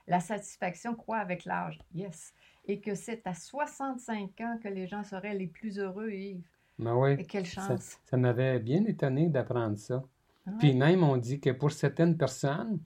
la 0.08 0.20
satisfaction 0.20 0.96
croît 0.96 1.18
avec 1.20 1.46
l'âge. 1.46 1.80
Yes. 1.96 2.34
Et 2.66 2.80
que 2.80 2.94
c'est 2.94 3.26
à 3.26 3.34
65 3.34 4.42
ans 4.42 4.60
que 4.62 4.68
les 4.68 4.86
gens 4.88 5.04
seraient 5.04 5.34
les 5.36 5.48
plus 5.48 5.80
heureux, 5.80 6.12
Yves. 6.12 6.48
Mais 6.78 6.92
oui. 6.92 7.14
Et 7.20 7.26
quelle 7.26 7.46
chance. 7.46 7.98
ça 8.04 8.18
m'avait 8.18 8.60
bien 8.60 8.84
étonné 8.86 9.30
d'apprendre 9.30 9.78
ça. 9.78 10.04
Ouais. 10.48 10.54
Puis 10.60 10.74
même, 10.74 11.04
on 11.04 11.18
dit 11.18 11.40
que 11.40 11.52
pour 11.52 11.72
certaines 11.72 12.18
personnes, 12.18 12.80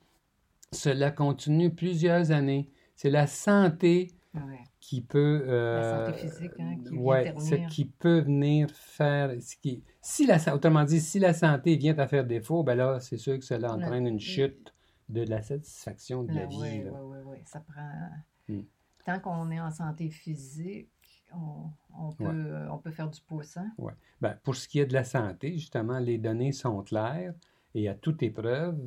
cela 0.72 1.12
continue 1.12 1.74
plusieurs 1.74 2.32
années. 2.32 2.70
C'est 2.96 3.10
la 3.10 3.28
santé 3.28 4.12
Ouais. 4.36 4.60
qui 4.80 5.02
peut... 5.02 5.44
La 5.46 6.06
santé 6.08 6.28
physique, 6.28 6.52
hein, 6.60 6.76
qui 6.88 6.96
ouais, 6.98 7.34
ce 7.40 7.56
qui 7.70 7.86
peut 7.86 8.20
venir 8.20 8.70
faire... 8.72 9.32
Ce 9.42 9.56
qui, 9.56 9.84
si 10.02 10.26
la, 10.26 10.38
autrement 10.54 10.84
dit, 10.84 11.00
si 11.02 11.20
la 11.20 11.34
santé 11.34 11.76
vient 11.76 11.98
à 11.98 12.08
faire 12.08 12.26
défaut, 12.26 12.64
ben 12.64 12.76
là, 12.76 13.00
c'est 13.00 13.18
sûr 13.18 13.38
que 13.40 13.46
cela 13.46 13.74
entraîne 13.74 14.08
une 14.08 14.20
chute 14.20 14.74
de 15.10 15.24
la 15.24 15.42
satisfaction 15.42 16.24
de 16.24 16.34
la 16.34 16.46
Oui, 16.48 16.56
vie. 16.56 16.62
oui, 16.62 16.84
là. 16.84 16.92
oui, 17.04 17.18
oui. 17.26 17.38
Ça 17.46 17.60
prend. 17.60 17.82
Mm. 18.50 18.62
Tant 19.06 19.20
qu'on 19.20 19.52
est 19.52 19.60
en 19.60 19.70
santé 19.72 20.10
physique, 20.10 20.90
on, 21.34 21.70
on 21.98 22.12
peut, 22.12 22.26
Ouais. 22.26 22.68
on 22.72 22.78
peut 22.80 22.92
faire 22.92 23.10
du 23.10 23.22
pouce. 23.22 23.58
Hein? 23.58 23.72
Ben, 24.22 24.36
pour 24.44 24.56
ce 24.56 24.68
qui 24.68 24.80
est 24.80 24.86
de 24.86 24.94
la 24.94 25.04
santé, 25.04 25.54
justement, 25.58 26.00
les 26.00 26.18
données 26.18 26.52
sont 26.52 26.82
claires 26.82 27.34
et 27.76 27.88
à 27.88 27.94
toute 27.94 28.24
épreuve, 28.24 28.80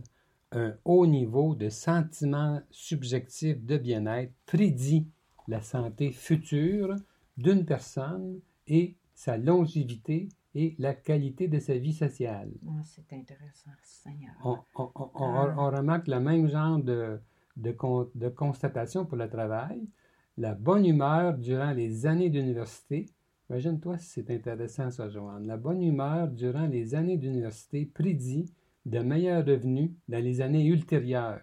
un 0.50 0.74
haut 0.84 1.06
niveau 1.06 1.54
de 1.54 1.68
sentiment 1.68 2.60
subjectif 2.70 3.62
de 3.64 3.76
bien-être 3.76 4.32
prédit 4.46 5.06
la 5.48 5.60
santé 5.62 6.12
future 6.12 6.94
d'une 7.36 7.64
personne 7.64 8.40
et 8.66 8.94
sa 9.14 9.36
longévité 9.36 10.28
et 10.54 10.74
la 10.78 10.94
qualité 10.94 11.48
de 11.48 11.58
sa 11.58 11.76
vie 11.76 11.92
sociale. 11.92 12.50
Ah, 12.68 12.82
c'est 12.84 13.12
intéressant, 13.12 13.70
Seigneur. 13.82 14.32
On, 14.44 14.58
on- 14.76 14.90
on- 14.94 15.10
on- 15.14 15.34
Ah. 15.34 15.54
on 15.58 15.70
remarque 15.70 16.08
le 16.08 16.20
même 16.20 16.46
genre 16.48 16.78
de, 16.78 17.18
de, 17.56 17.72
con- 17.72 18.10
de 18.14 18.28
constatation 18.28 19.04
pour 19.06 19.16
le 19.18 19.28
travail. 19.28 19.88
La 20.36 20.54
bonne 20.54 20.86
humeur 20.86 21.36
durant 21.36 21.72
les 21.72 22.06
années 22.06 22.30
d'université. 22.30 23.06
Imagine-toi 23.50 23.98
si 23.98 24.06
c'est 24.10 24.30
intéressant, 24.30 24.90
ça, 24.90 25.08
Joanne. 25.08 25.46
La 25.46 25.56
bonne 25.56 25.82
humeur 25.82 26.28
durant 26.28 26.66
les 26.66 26.94
années 26.94 27.16
d'université 27.16 27.86
prédit 27.86 28.52
de 28.86 29.00
meilleurs 29.00 29.44
revenus 29.44 29.90
dans 30.08 30.22
les 30.22 30.40
années 30.40 30.66
ultérieures. 30.66 31.40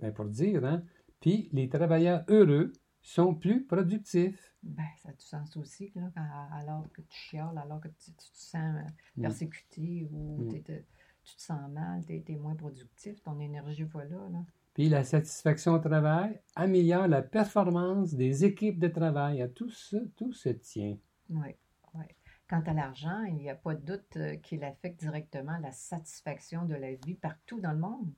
Ben, 0.00 0.12
pour 0.14 0.26
dire, 0.26 0.64
hein? 0.64 0.82
Puis 1.20 1.48
les 1.52 1.68
travailleurs 1.68 2.24
heureux 2.28 2.72
sont 3.02 3.34
plus 3.34 3.64
productifs. 3.64 4.54
Ben, 4.62 4.84
ça 4.98 5.08
a 5.08 5.12
du 5.12 5.24
sens 5.24 5.56
aussi, 5.56 5.90
là, 5.94 6.10
alors 6.52 6.86
que 6.92 7.00
tu 7.02 7.16
chiales, 7.18 7.56
alors 7.58 7.80
que 7.80 7.88
tu, 7.88 8.10
tu 8.12 8.30
te 8.30 8.38
sens 8.38 8.76
euh, 8.76 8.90
Mm. 9.16 9.22
persécuté 9.22 10.08
ou 10.10 10.42
Mm. 10.42 10.48
tu 10.50 10.62
te 10.62 11.42
sens 11.42 11.70
mal, 11.70 12.04
tu 12.04 12.22
es, 12.26 12.36
moins 12.36 12.54
productif, 12.54 13.22
ton 13.22 13.38
énergie 13.40 13.84
va 13.84 14.04
là. 14.04 14.28
là. 14.30 14.44
Puis 14.74 14.88
la 14.88 15.02
satisfaction 15.04 15.72
au 15.72 15.78
travail 15.78 16.40
améliore 16.54 17.08
la 17.08 17.22
performance 17.22 18.14
des 18.14 18.44
équipes 18.44 18.78
de 18.78 18.88
travail. 18.88 19.42
À 19.42 19.48
tout 19.48 19.70
ça, 19.70 19.98
tout 20.16 20.32
se 20.32 20.50
tient. 20.50 20.96
Oui, 21.28 21.56
oui. 21.94 22.04
Quant 22.48 22.62
à 22.66 22.72
l'argent, 22.72 23.22
il 23.24 23.34
n'y 23.36 23.50
a 23.50 23.54
pas 23.54 23.74
de 23.74 23.84
doute 23.84 24.16
euh, 24.16 24.36
qu'il 24.36 24.62
affecte 24.64 25.00
directement 25.00 25.56
la 25.58 25.70
satisfaction 25.72 26.64
de 26.66 26.74
la 26.74 26.94
vie 26.94 27.14
partout 27.14 27.60
dans 27.60 27.72
le 27.72 27.78
monde. 27.78 28.12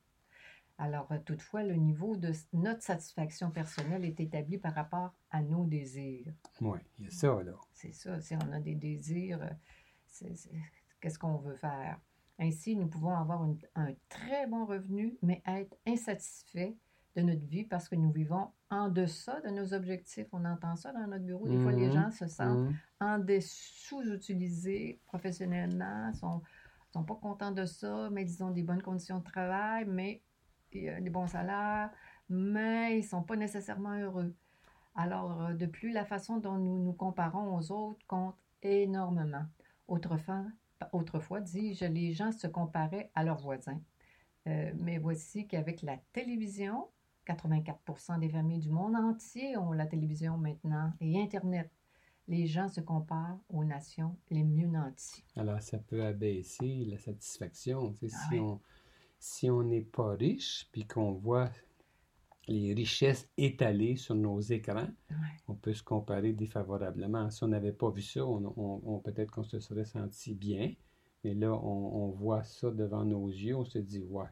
Alors, 0.82 1.06
euh, 1.12 1.18
toutefois, 1.24 1.62
le 1.62 1.74
niveau 1.76 2.16
de 2.16 2.32
notre 2.52 2.82
satisfaction 2.82 3.52
personnelle 3.52 4.04
est 4.04 4.18
établi 4.18 4.58
par 4.58 4.74
rapport 4.74 5.14
à 5.30 5.40
nos 5.40 5.64
désirs. 5.64 6.32
Oui, 6.60 6.80
il 6.98 7.04
y 7.04 7.06
a 7.08 7.10
ça, 7.12 7.40
là. 7.40 7.52
C'est 7.72 7.92
ça, 7.92 8.20
si 8.20 8.34
on 8.34 8.52
a 8.52 8.58
des 8.58 8.74
désirs, 8.74 9.40
euh, 9.42 10.28
qu'est-ce 11.00 11.20
qu'on 11.20 11.36
veut 11.36 11.54
faire? 11.54 12.00
Ainsi, 12.40 12.74
nous 12.74 12.88
pouvons 12.88 13.14
avoir 13.14 13.44
une- 13.44 13.58
un 13.76 13.92
très 14.08 14.48
bon 14.48 14.64
revenu, 14.66 15.16
mais 15.22 15.40
être 15.46 15.76
insatisfait 15.86 16.74
de 17.14 17.22
notre 17.22 17.46
vie 17.46 17.62
parce 17.62 17.88
que 17.88 17.94
nous 17.94 18.10
vivons 18.10 18.50
en 18.68 18.88
deçà 18.88 19.40
de 19.42 19.50
nos 19.50 19.74
objectifs. 19.74 20.26
On 20.32 20.44
entend 20.44 20.74
ça 20.74 20.92
dans 20.92 21.06
notre 21.06 21.24
bureau. 21.24 21.46
Des 21.46 21.58
fois, 21.58 21.70
les 21.70 21.86
Mhm. 21.86 21.92
gens 21.92 22.10
se 22.10 22.26
sentent 22.26 22.58
Mhm. 22.58 22.74
en 23.02 23.18
des 23.20 23.40
sous-utilisés 23.40 24.98
professionnellement, 25.06 26.12
sont, 26.14 26.42
sont 26.92 27.04
pas 27.04 27.14
contents 27.14 27.52
de 27.52 27.66
ça, 27.66 28.10
mais 28.10 28.24
ils 28.24 28.42
ont 28.42 28.50
des 28.50 28.64
bonnes 28.64 28.82
conditions 28.82 29.18
de 29.20 29.24
travail, 29.24 29.84
mais 29.86 30.20
des 30.72 31.10
bons 31.10 31.26
salaires, 31.26 31.90
mais 32.28 32.98
ils 32.98 33.04
sont 33.04 33.22
pas 33.22 33.36
nécessairement 33.36 33.94
heureux. 33.98 34.34
Alors, 34.94 35.42
euh, 35.42 35.54
de 35.54 35.66
plus, 35.66 35.92
la 35.92 36.04
façon 36.04 36.38
dont 36.38 36.58
nous 36.58 36.82
nous 36.82 36.92
comparons 36.92 37.56
aux 37.56 37.72
autres 37.72 38.04
compte 38.06 38.36
énormément. 38.62 39.44
Autrefois, 39.88 40.44
autrefois 40.92 41.40
dis-je, 41.40 41.84
les 41.86 42.12
gens 42.12 42.32
se 42.32 42.46
comparaient 42.46 43.10
à 43.14 43.24
leurs 43.24 43.40
voisins. 43.40 43.80
Euh, 44.46 44.72
mais 44.78 44.98
voici 44.98 45.46
qu'avec 45.46 45.82
la 45.82 45.98
télévision, 46.12 46.88
84 47.26 48.18
des 48.18 48.28
familles 48.28 48.58
du 48.58 48.70
monde 48.70 48.96
entier 48.96 49.56
ont 49.56 49.72
la 49.72 49.86
télévision 49.86 50.36
maintenant 50.36 50.92
et 51.00 51.20
Internet. 51.20 51.70
Les 52.28 52.46
gens 52.46 52.68
se 52.68 52.80
comparent 52.80 53.38
aux 53.48 53.64
nations 53.64 54.16
les 54.30 54.44
mieux 54.44 54.66
nanties. 54.66 55.24
Alors, 55.36 55.60
ça 55.60 55.78
peut 55.78 56.04
abaisser 56.04 56.84
la 56.86 56.98
satisfaction. 56.98 57.94
Ah 58.02 58.06
si 58.06 58.34
oui. 58.34 58.40
on 58.40 58.60
si 59.22 59.50
on 59.50 59.62
n'est 59.62 59.82
pas 59.82 60.10
riche, 60.16 60.68
puis 60.72 60.86
qu'on 60.86 61.12
voit 61.12 61.50
les 62.48 62.74
richesses 62.74 63.30
étalées 63.36 63.96
sur 63.96 64.14
nos 64.14 64.40
écrans, 64.40 64.88
Ouais. 65.10 65.16
on 65.48 65.54
peut 65.54 65.74
se 65.74 65.82
comparer 65.82 66.32
défavorablement. 66.32 67.30
Si 67.30 67.44
on 67.44 67.48
n'avait 67.48 67.72
pas 67.72 67.90
vu 67.90 68.02
ça, 68.02 68.24
on, 68.26 68.44
on- 68.56 68.82
on- 68.84 68.98
peut-être 69.00 69.30
qu'on 69.30 69.44
se 69.44 69.60
serait 69.60 69.84
senti 69.84 70.34
bien, 70.34 70.74
mais 71.24 71.34
là, 71.34 71.52
on, 71.54 72.04
on 72.06 72.10
voit 72.10 72.42
ça 72.44 72.70
devant 72.72 73.04
nos 73.04 73.28
yeux, 73.28 73.56
on 73.56 73.64
se 73.64 73.78
dit, 73.78 74.02
ouais, 74.02 74.26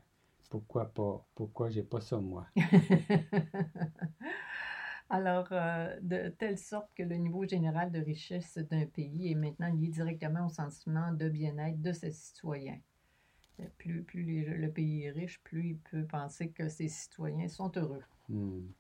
pourquoi 0.51 0.87
pas, 0.93 1.27
pourquoi 1.35 1.71
j'ai 1.71 1.83
pas 1.85 2.01
ça 2.01 2.19
moi? 2.21 2.47
Alors, 5.09 5.49
euh, 5.53 5.99
de 6.03 6.29
telle 6.31 6.59
sorte 6.59 6.93
que 6.95 7.03
le 7.03 7.17
niveau 7.17 7.45
général 7.47 7.91
de 7.91 7.99
richesse 8.01 8.59
d'un 8.59 8.87
pays 8.87 9.31
est 9.31 9.35
maintenant 9.35 9.73
lié 9.73 9.89
directement 9.89 10.47
au 10.47 10.49
sentiment 10.49 11.13
de 11.13 11.29
bien-être 11.29 11.83
de 11.83 11.93
ses 11.93 12.13
citoyens. 12.13 12.79
Plus, 13.79 14.03
plus 14.03 14.23
les- 14.23 14.45
le 14.45 14.71
pays 14.71 15.05
est 15.05 15.11
riche, 15.11 15.41
plus 15.45 15.71
il 15.71 15.79
peut 15.79 16.05
penser 16.07 16.51
que 16.51 16.69
ses 16.69 16.89
citoyens 16.89 17.49
sont 17.49 17.73
heureux. 17.77 18.03
Hmm. 18.29 18.73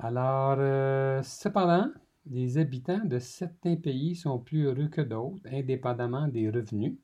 Alors, 0.00 0.56
euh, 0.58 1.22
cependant, 1.22 1.90
les 2.26 2.58
habitants 2.58 3.04
de 3.04 3.18
certains 3.20 3.76
pays 3.76 4.16
sont 4.16 4.38
plus 4.40 4.64
heureux 4.64 4.88
que 4.88 5.00
d'autres, 5.00 5.42
indépendamment 5.52 6.26
des 6.28 6.50
revenus. 6.50 6.96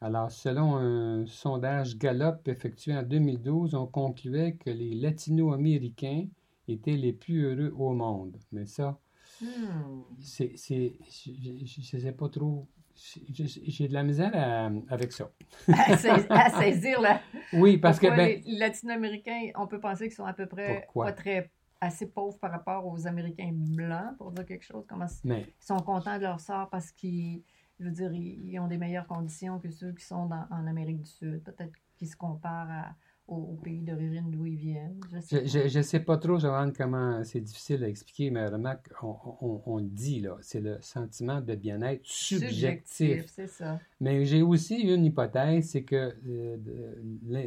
Alors, 0.00 0.30
selon 0.32 0.76
un 0.76 1.26
sondage 1.26 1.98
Gallup 1.98 2.48
effectué 2.48 2.96
en 2.96 3.02
2012, 3.04 3.74
on 3.74 3.86
concluait 3.86 4.54
que 4.56 4.70
les 4.70 4.94
latino-américains 4.94 6.26
étaient 6.68 6.96
les 6.96 7.12
plus 7.14 7.44
heureux 7.44 7.72
au 7.78 7.92
monde. 7.94 8.38
Mais 8.52 8.66
ça, 8.66 8.98
Hmm. 9.40 10.02
c'est, 10.20 10.56
c'est, 10.56 10.98
je 11.10 11.96
ne 11.96 12.00
sais 12.02 12.12
pas 12.12 12.28
trop. 12.28 12.66
J'ai 12.96 13.88
de 13.88 13.92
la 13.92 14.02
misère 14.02 14.30
à- 14.34 14.70
avec 14.92 15.12
ça. 15.12 15.30
à, 15.68 15.96
sais- 15.96 16.30
à 16.30 16.50
saisir 16.50 17.00
la. 17.00 17.20
Oui, 17.52 17.78
parce 17.78 17.98
que, 17.98 18.06
ben, 18.06 18.40
les 18.44 18.58
Latino-Américains, 18.58 19.50
on 19.56 19.66
peut 19.66 19.80
penser 19.80 20.04
qu'ils 20.04 20.14
sont 20.14 20.24
à 20.24 20.32
peu 20.32 20.46
près 20.46 20.82
Pourquoi? 20.84 21.06
pas 21.06 21.12
très 21.12 21.50
assez 21.80 22.06
pauvres 22.06 22.38
par 22.38 22.50
rapport 22.50 22.86
aux 22.86 23.06
Américains 23.06 23.50
blancs, 23.52 24.16
pour 24.16 24.30
dire 24.32 24.46
quelque 24.46 24.64
chose. 24.64 24.84
Comment 24.88 25.06
mais 25.24 25.42
ils 25.60 25.64
sont 25.66 25.76
contents 25.78 26.16
de 26.16 26.22
leur 26.22 26.40
sort 26.40 26.70
parce 26.70 26.90
qu'ils, 26.92 27.42
je 27.78 27.84
veux 27.84 27.90
dire, 27.90 28.12
ils, 28.12 28.48
ils 28.52 28.58
ont 28.60 28.68
des 28.68 28.78
meilleures 28.78 29.06
conditions 29.06 29.58
que 29.58 29.70
ceux 29.70 29.92
qui 29.92 30.04
sont 30.04 30.26
dans- 30.26 30.46
en 30.50 30.66
Amérique 30.66 31.00
du 31.02 31.10
Sud. 31.10 31.42
Peut-être 31.42 31.72
qu'ils 31.96 32.08
se 32.08 32.16
comparent 32.16 32.70
à- 32.70 32.94
au, 33.26 33.36
au 33.36 33.54
pays 33.54 33.80
d'origine 33.82 34.30
d'où 34.30 34.44
ils 34.46 34.56
viennent. 34.56 35.00
Je 35.30 35.76
ne 35.78 35.82
sais 35.82 36.00
pas 36.00 36.18
trop, 36.18 36.38
Joanne, 36.38 36.72
comment 36.72 37.22
c'est 37.24 37.40
difficile 37.40 37.82
à 37.84 37.88
expliquer, 37.88 38.30
mais 38.30 38.46
remarque, 38.48 38.90
on, 39.02 39.14
on- 39.40 39.62
on 39.66 39.80
dit, 39.80 40.20
là, 40.20 40.36
c'est 40.40 40.60
le 40.60 40.78
sentiment 40.80 41.40
de 41.40 41.54
bien-être 41.54 42.02
subjectif. 42.04 43.24
c'est 43.28 43.46
ça. 43.46 43.80
Mais 44.00 44.24
j'ai 44.24 44.42
aussi 44.42 44.76
une 44.80 45.04
hypothèse, 45.04 45.70
c'est 45.70 45.84
que 45.84 46.14
euh, 46.26 46.56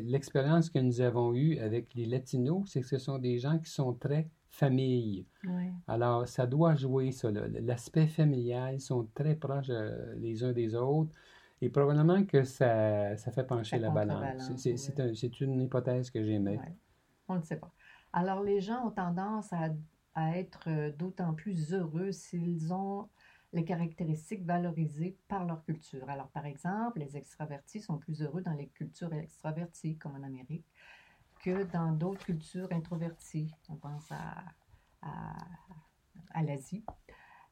l'expérience 0.04 0.70
que 0.70 0.80
nous 0.80 1.02
avons 1.02 1.34
eue 1.34 1.58
avec 1.60 1.94
les 1.96 2.06
Latinos, 2.06 2.64
c'est 2.68 2.82
que 2.82 2.88
ce 2.88 2.98
sont 2.98 3.18
des 3.20 3.38
gens 3.40 3.60
qui 3.60 3.70
sont 3.70 3.94
très 3.94 4.30
famille. 4.50 5.26
Oui. 5.44 5.66
Alors, 5.88 6.28
ça 6.28 6.48
doit 6.48 6.76
jouer, 6.76 7.12
ça. 7.12 7.30
L'aspect 7.32 8.08
familial, 8.08 8.76
ils 8.76 8.82
sont 8.82 9.08
très 9.14 9.36
proches 9.36 9.68
euh, 9.70 10.16
les 10.18 10.44
uns 10.44 10.52
des 10.54 10.74
autres. 10.74 11.12
Et 11.62 11.70
probablement 11.70 12.24
que 12.24 12.44
ça, 12.44 13.18
ça 13.18 13.32
fait 13.32 13.44
pencher 13.44 13.78
Ça 13.78 13.82
la 13.82 13.90
balance. 13.90 14.52
C'est- 14.58 14.74
oui. 14.74 15.02
un- 15.02 15.54
une 15.54 15.62
hypothèse 15.62 16.12
que 16.12 16.24
j'aimais. 16.24 16.58
Ouais. 16.58 16.76
On 17.28 17.36
ne 17.36 17.42
sait 17.42 17.58
pas. 17.58 17.72
Alors, 18.14 18.44
les 18.44 18.62
gens 18.62 18.88
ont 18.88 18.92
tendance 18.92 19.52
à, 19.54 19.70
à 20.14 20.38
être 20.38 20.70
euh, 20.70 20.92
d'autant 20.92 21.34
plus 21.34 21.74
heureux 21.74 22.12
s'ils 22.12 22.72
ont 22.74 23.10
les 23.54 23.64
caractéristiques 23.66 24.44
valorisées 24.46 25.18
par 25.28 25.46
leur 25.46 25.64
culture. 25.64 26.08
Alors, 26.10 26.28
par 26.30 26.46
exemple, 26.46 27.00
les 27.00 27.18
extravertis 27.18 27.82
sont 27.82 27.98
plus 27.98 28.22
heureux 28.22 28.42
dans 28.42 28.54
les 28.54 28.68
cultures 28.68 29.14
extraverties, 29.14 29.98
comme 29.98 30.16
en 30.16 30.24
Amérique, 30.24 30.66
que 31.44 31.64
dans 31.72 31.92
d'autres 31.92 32.26
cultures 32.26 32.68
introverties. 32.72 33.52
On 33.70 33.76
pense 33.76 34.12
à, 34.12 34.44
à, 35.02 35.34
à 36.34 36.44
l'Asie. 36.44 36.84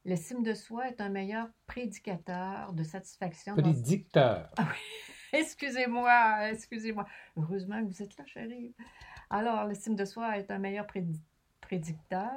L'estime 0.05 0.43
de 0.43 0.53
soi 0.53 0.87
est 0.89 1.01
un 1.01 1.09
meilleur 1.09 1.47
prédicateur 1.65 2.73
de 2.73 2.83
satisfaction. 2.83 3.55
dans- 3.55 3.63
Prédicteur. 3.63 4.51
Excusez-moi, 5.33 6.49
excusez-moi. 6.51 7.05
Heureusement 7.35 7.81
que 7.83 7.87
vous 7.91 8.01
êtes 8.03 8.15
là, 8.17 8.25
chérie. 8.25 8.73
Alors, 9.29 9.65
l'estime 9.65 9.95
de 9.95 10.05
soi 10.05 10.37
est 10.37 10.49
un 10.51 10.59
meilleur 10.59 10.85
prédi- 10.85 11.19
prédicteur 11.59 12.31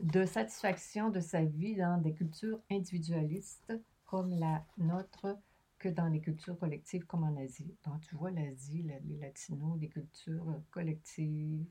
de 0.00 0.24
satisfaction 0.24 1.10
de 1.10 1.20
sa 1.20 1.44
vie 1.44 1.76
dans 1.76 1.98
des 1.98 2.14
cultures 2.14 2.60
individualistes 2.70 3.72
comme 4.06 4.30
la 4.38 4.64
nôtre 4.78 5.38
que 5.78 5.88
dans 5.90 6.08
les 6.08 6.20
cultures 6.20 6.58
collectives 6.58 7.04
comme 7.06 7.24
en 7.24 7.36
Asie. 7.36 7.76
Donc, 7.84 8.00
tu 8.00 8.16
vois, 8.16 8.30
l'Asie, 8.30 8.82
la- 8.82 8.98
les 9.00 9.18
Latinos, 9.18 9.78
des 9.78 9.88
cultures 9.88 10.62
collectives. 10.70 11.64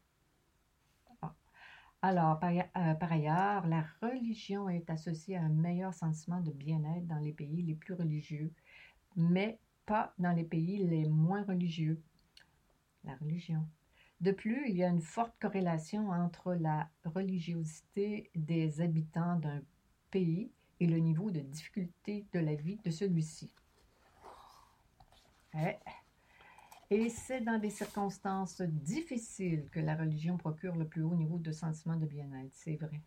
Alors, 2.07 2.37
par, 2.37 2.51
euh, 2.51 2.93
par 2.93 3.11
ailleurs, 3.11 3.65
la 3.65 3.83
religion 3.99 4.69
est 4.69 4.91
associée 4.91 5.37
à 5.37 5.41
un 5.41 5.49
meilleur 5.49 5.91
sentiment 5.91 6.39
de 6.39 6.51
bien-être 6.51 7.07
dans 7.07 7.17
les 7.17 7.33
pays 7.33 7.63
les 7.63 7.73
plus 7.73 7.95
religieux, 7.95 8.53
mais 9.15 9.57
pas 9.87 10.13
dans 10.19 10.31
les 10.31 10.43
pays 10.43 10.77
les 10.85 11.09
moins 11.09 11.41
religieux. 11.45 11.99
La 13.05 13.15
religion. 13.15 13.67
De 14.21 14.31
plus, 14.31 14.69
il 14.69 14.75
y 14.75 14.83
a 14.83 14.89
une 14.89 15.01
forte 15.01 15.33
corrélation 15.39 16.11
entre 16.11 16.53
la 16.53 16.87
religiosité 17.05 18.29
des 18.35 18.81
habitants 18.81 19.37
d'un 19.37 19.63
pays 20.11 20.51
et 20.79 20.85
le 20.85 20.99
niveau 20.99 21.31
de 21.31 21.39
difficulté 21.39 22.27
de 22.33 22.39
la 22.39 22.53
vie 22.53 22.77
de 22.85 22.91
celui-ci. 22.91 23.51
Ouais. 25.55 25.79
Et 26.91 27.09
c'est 27.09 27.41
dans 27.41 27.57
des 27.57 27.71
circonstances 27.71 28.61
difficiles 28.61 29.67
que 29.71 29.79
la 29.79 29.95
religion 29.95 30.37
procure 30.37 30.75
le 30.75 30.87
plus 30.87 31.01
haut 31.01 31.15
niveau 31.15 31.39
de 31.39 31.51
sentiment 31.51 31.95
de 31.95 32.05
bien-être. 32.05 32.53
C'est 32.53 32.75
vrai. 32.75 33.01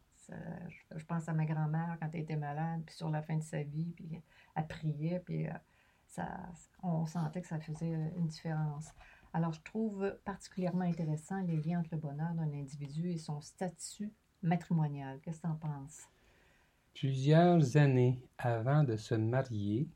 Je, 0.97 1.05
pense 1.07 1.29
à 1.29 1.33
ma 1.33 1.47
grand-mère 1.47 1.97
quand 2.01 2.11
elle 2.13 2.21
était 2.21 2.37
malade, 2.37 2.83
puis 2.85 2.95
sur 2.95 3.09
la 3.09 3.23
fin 3.23 3.37
de 3.37 3.43
sa 3.43 3.63
vie, 3.63 3.93
puis 3.97 4.21
elle 4.55 4.67
priait, 4.67 5.23
puis 5.25 5.47
euh, 5.47 5.53
ça, 6.07 6.27
on 6.83 7.07
sentait 7.07 7.41
que 7.41 7.47
ça 7.47 7.59
faisait 7.59 8.13
une 8.17 8.27
différence. 8.27 8.89
Alors, 9.33 9.53
je 9.53 9.61
trouve 9.63 10.19
particulièrement 10.25 10.85
intéressant 10.85 11.41
les 11.43 11.57
liens 11.57 11.81
entre 11.81 11.91
le 11.93 11.99
bonheur 11.99 12.35
d'un 12.35 12.53
individu 12.53 13.11
et 13.11 13.19
son 13.19 13.41
statut 13.41 14.13
matrimonial. 14.43 15.19
Qu'est-ce 15.23 15.39
que 15.39 15.47
tu 15.47 15.53
en 15.53 15.57
penses? 15.57 16.09
Plusieurs 16.95 17.77
années 17.77 18.21
avant 18.39 18.85
de 18.85 18.97
se 18.97 19.15
marier, 19.15 19.89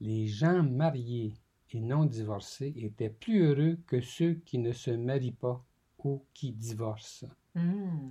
les 0.00 0.26
gens 0.26 0.62
mariés 0.62 1.34
et 1.72 1.80
non 1.80 2.04
divorcés 2.04 2.72
étaient 2.76 3.10
plus 3.10 3.40
heureux 3.42 3.78
que 3.86 4.00
ceux 4.00 4.34
qui 4.44 4.58
ne 4.58 4.72
se 4.72 4.90
marient 4.90 5.32
pas 5.32 5.64
ou 6.04 6.22
qui 6.32 6.52
divorcent. 6.52 7.28
Hmm. 7.54 8.10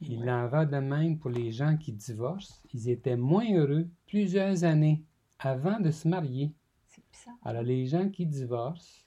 Il 0.00 0.20
Ouais. 0.20 0.30
en 0.30 0.46
va 0.46 0.64
de 0.64 0.76
même 0.78 1.18
pour 1.18 1.30
les 1.30 1.50
gens 1.50 1.76
qui 1.76 1.92
divorcent. 1.92 2.62
Ils 2.72 2.88
étaient 2.88 3.16
moins 3.16 3.52
heureux 3.52 3.88
plusieurs 4.06 4.62
années 4.62 5.02
avant 5.40 5.80
de 5.80 5.90
se 5.90 6.06
marier. 6.06 6.52
Bizarre. 7.12 7.34
Alors 7.42 7.62
les 7.62 7.86
gens 7.86 8.08
qui 8.08 8.24
divorcent 8.26 9.04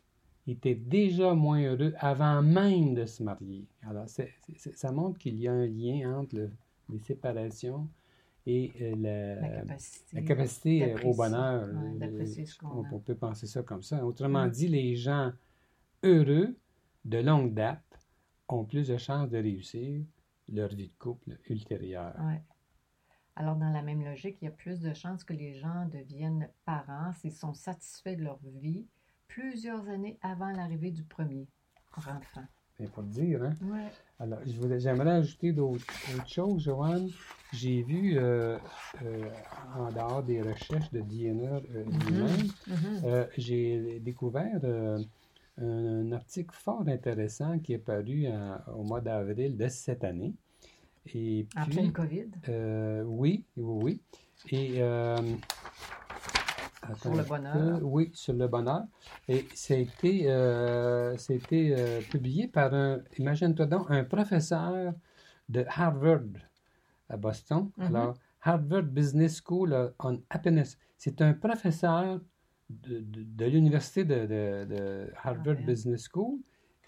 étaient 0.48 0.76
déjà 0.76 1.34
moins 1.34 1.62
heureux 1.62 1.94
avant 1.98 2.42
même 2.42 2.94
de 2.94 3.06
se 3.06 3.24
marier. 3.24 3.66
Alors 3.84 4.08
ça 4.10 4.92
montre 4.92 5.18
qu'il 5.20 5.36
y 5.40 5.48
a 5.48 5.54
un 5.54 5.66
lien 5.68 6.20
entre 6.20 6.36
le- 6.36 6.52
les 6.90 7.00
séparations 7.00 7.88
et 8.46 8.72
euh, 8.82 8.96
la, 8.96 9.36
La 9.36 9.58
capacité. 9.60 10.16
la 10.16 10.22
capacité 10.24 10.96
au 11.06 11.14
bonheur. 11.14 11.70
Ouais, 12.00 12.36
ce 12.46 12.66
on, 12.66 13.00
peut 13.00 13.16
penser 13.16 13.48
ça 13.48 13.62
comme 13.64 13.84
ça. 13.84 14.04
Autrement 14.06 14.48
Mm. 14.48 14.52
dit, 14.52 14.68
les 14.68 14.96
gens 14.96 15.32
heureux 16.04 16.56
de 17.06 17.18
longue 17.20 17.54
date 17.54 17.84
ont 18.50 18.66
plus 18.66 18.88
de 18.88 18.98
chances 18.98 19.30
de 19.30 19.38
réussir 19.38 20.04
leur 20.50 20.70
vie 20.70 20.90
de 20.90 20.94
couple 20.98 21.38
ultérieure. 21.50 22.14
Ouais. 22.20 22.42
Alors, 23.36 23.56
dans 23.56 23.70
la 23.70 23.82
même 23.82 24.04
logique, 24.04 24.38
il 24.42 24.46
y 24.46 24.48
a 24.48 24.52
plus 24.52 24.82
de 24.82 24.94
chances 24.94 25.24
que 25.24 25.34
les 25.34 25.54
gens 25.54 25.86
deviennent 25.86 26.50
parents 26.66 27.14
s'ils 27.14 27.32
sont 27.34 27.54
satisfaits 27.54 28.18
de 28.18 28.24
leur 28.24 28.40
vie 28.44 28.86
plusieurs 29.28 29.88
années 29.88 30.20
avant 30.22 30.52
l'arrivée 30.52 30.92
du 30.92 31.04
premier 31.04 31.48
enfant. 31.96 32.44
C'est 32.82 32.90
pour 32.90 33.04
dire, 33.04 33.44
hein? 33.44 33.54
Ouais. 33.62 33.92
Alors, 34.20 34.40
j'aimerais 34.80 35.12
ajouter 35.12 35.52
d'autres 35.52 35.86
autres 36.16 36.28
choses, 36.28 36.64
Joanne. 36.64 37.10
J'ai 37.54 37.84
vu, 37.84 38.18
euh, 38.18 38.58
euh, 39.04 39.24
en 39.78 39.92
dehors 39.92 40.24
des 40.24 40.42
recherches 40.42 40.92
de 40.92 41.02
Diener 41.02 41.46
euh, 41.76 41.84
lui-même, 41.84 42.48
Mhm. 42.68 43.02
euh, 43.06 43.26
j'ai 43.38 44.00
découvert 44.00 44.60
un, 44.64 46.12
article 46.12 46.56
fort 46.56 46.88
intéressant 46.88 47.60
qui 47.60 47.74
est 47.74 47.78
paru 47.78 48.28
en- 48.28 48.58
au 48.74 48.84
mois 48.84 49.02
d'avril 49.02 49.56
de 49.58 49.68
cette 49.68 50.04
année. 50.04 50.34
Et 51.14 51.46
puis, 51.66 51.70
pleine 51.70 51.92
COVID, 51.92 52.30
oui, 53.06 53.46
oui, 53.58 53.84
oui. 53.84 54.02
Et 54.50 54.82
Sur 56.96 57.14
le 57.16 57.24
bonheur. 57.24 57.80
Oui, 57.84 58.10
sur 58.14 58.34
le 58.34 58.48
bonheur. 58.48 58.84
Et 59.28 59.48
ça 59.54 59.74
a 59.74 59.78
été, 59.78 60.24
euh, 60.28 61.16
été, 61.30 61.76
euh, 61.78 62.02
publié 62.10 62.48
par 62.48 62.74
un, 62.74 63.00
imagine-toi 63.18 63.66
donc, 63.66 63.90
un 63.90 64.04
professeur 64.04 64.94
de 65.50 65.66
Harvard 65.68 66.22
à 67.10 67.18
Boston. 67.18 67.70
Mhm. 67.78 67.86
Alors, 67.88 68.14
Harvard 68.42 68.84
Business 68.84 69.42
School 69.46 69.94
on 70.00 70.20
Happiness. 70.30 70.78
C'est 70.98 71.22
un 71.22 71.34
professeur 71.34 72.20
de, 72.70 73.00
de- 73.00 73.24
de 73.24 73.46
l'université 73.46 74.04
de, 74.06 75.12
Harvard 75.24 75.58
Ah. 75.60 75.66
Business 75.66 76.08
School 76.12 76.40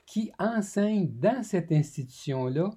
qui 0.05 0.31
enseigne 0.39 1.09
dans 1.19 1.43
cette 1.43 1.71
institution-là 1.71 2.69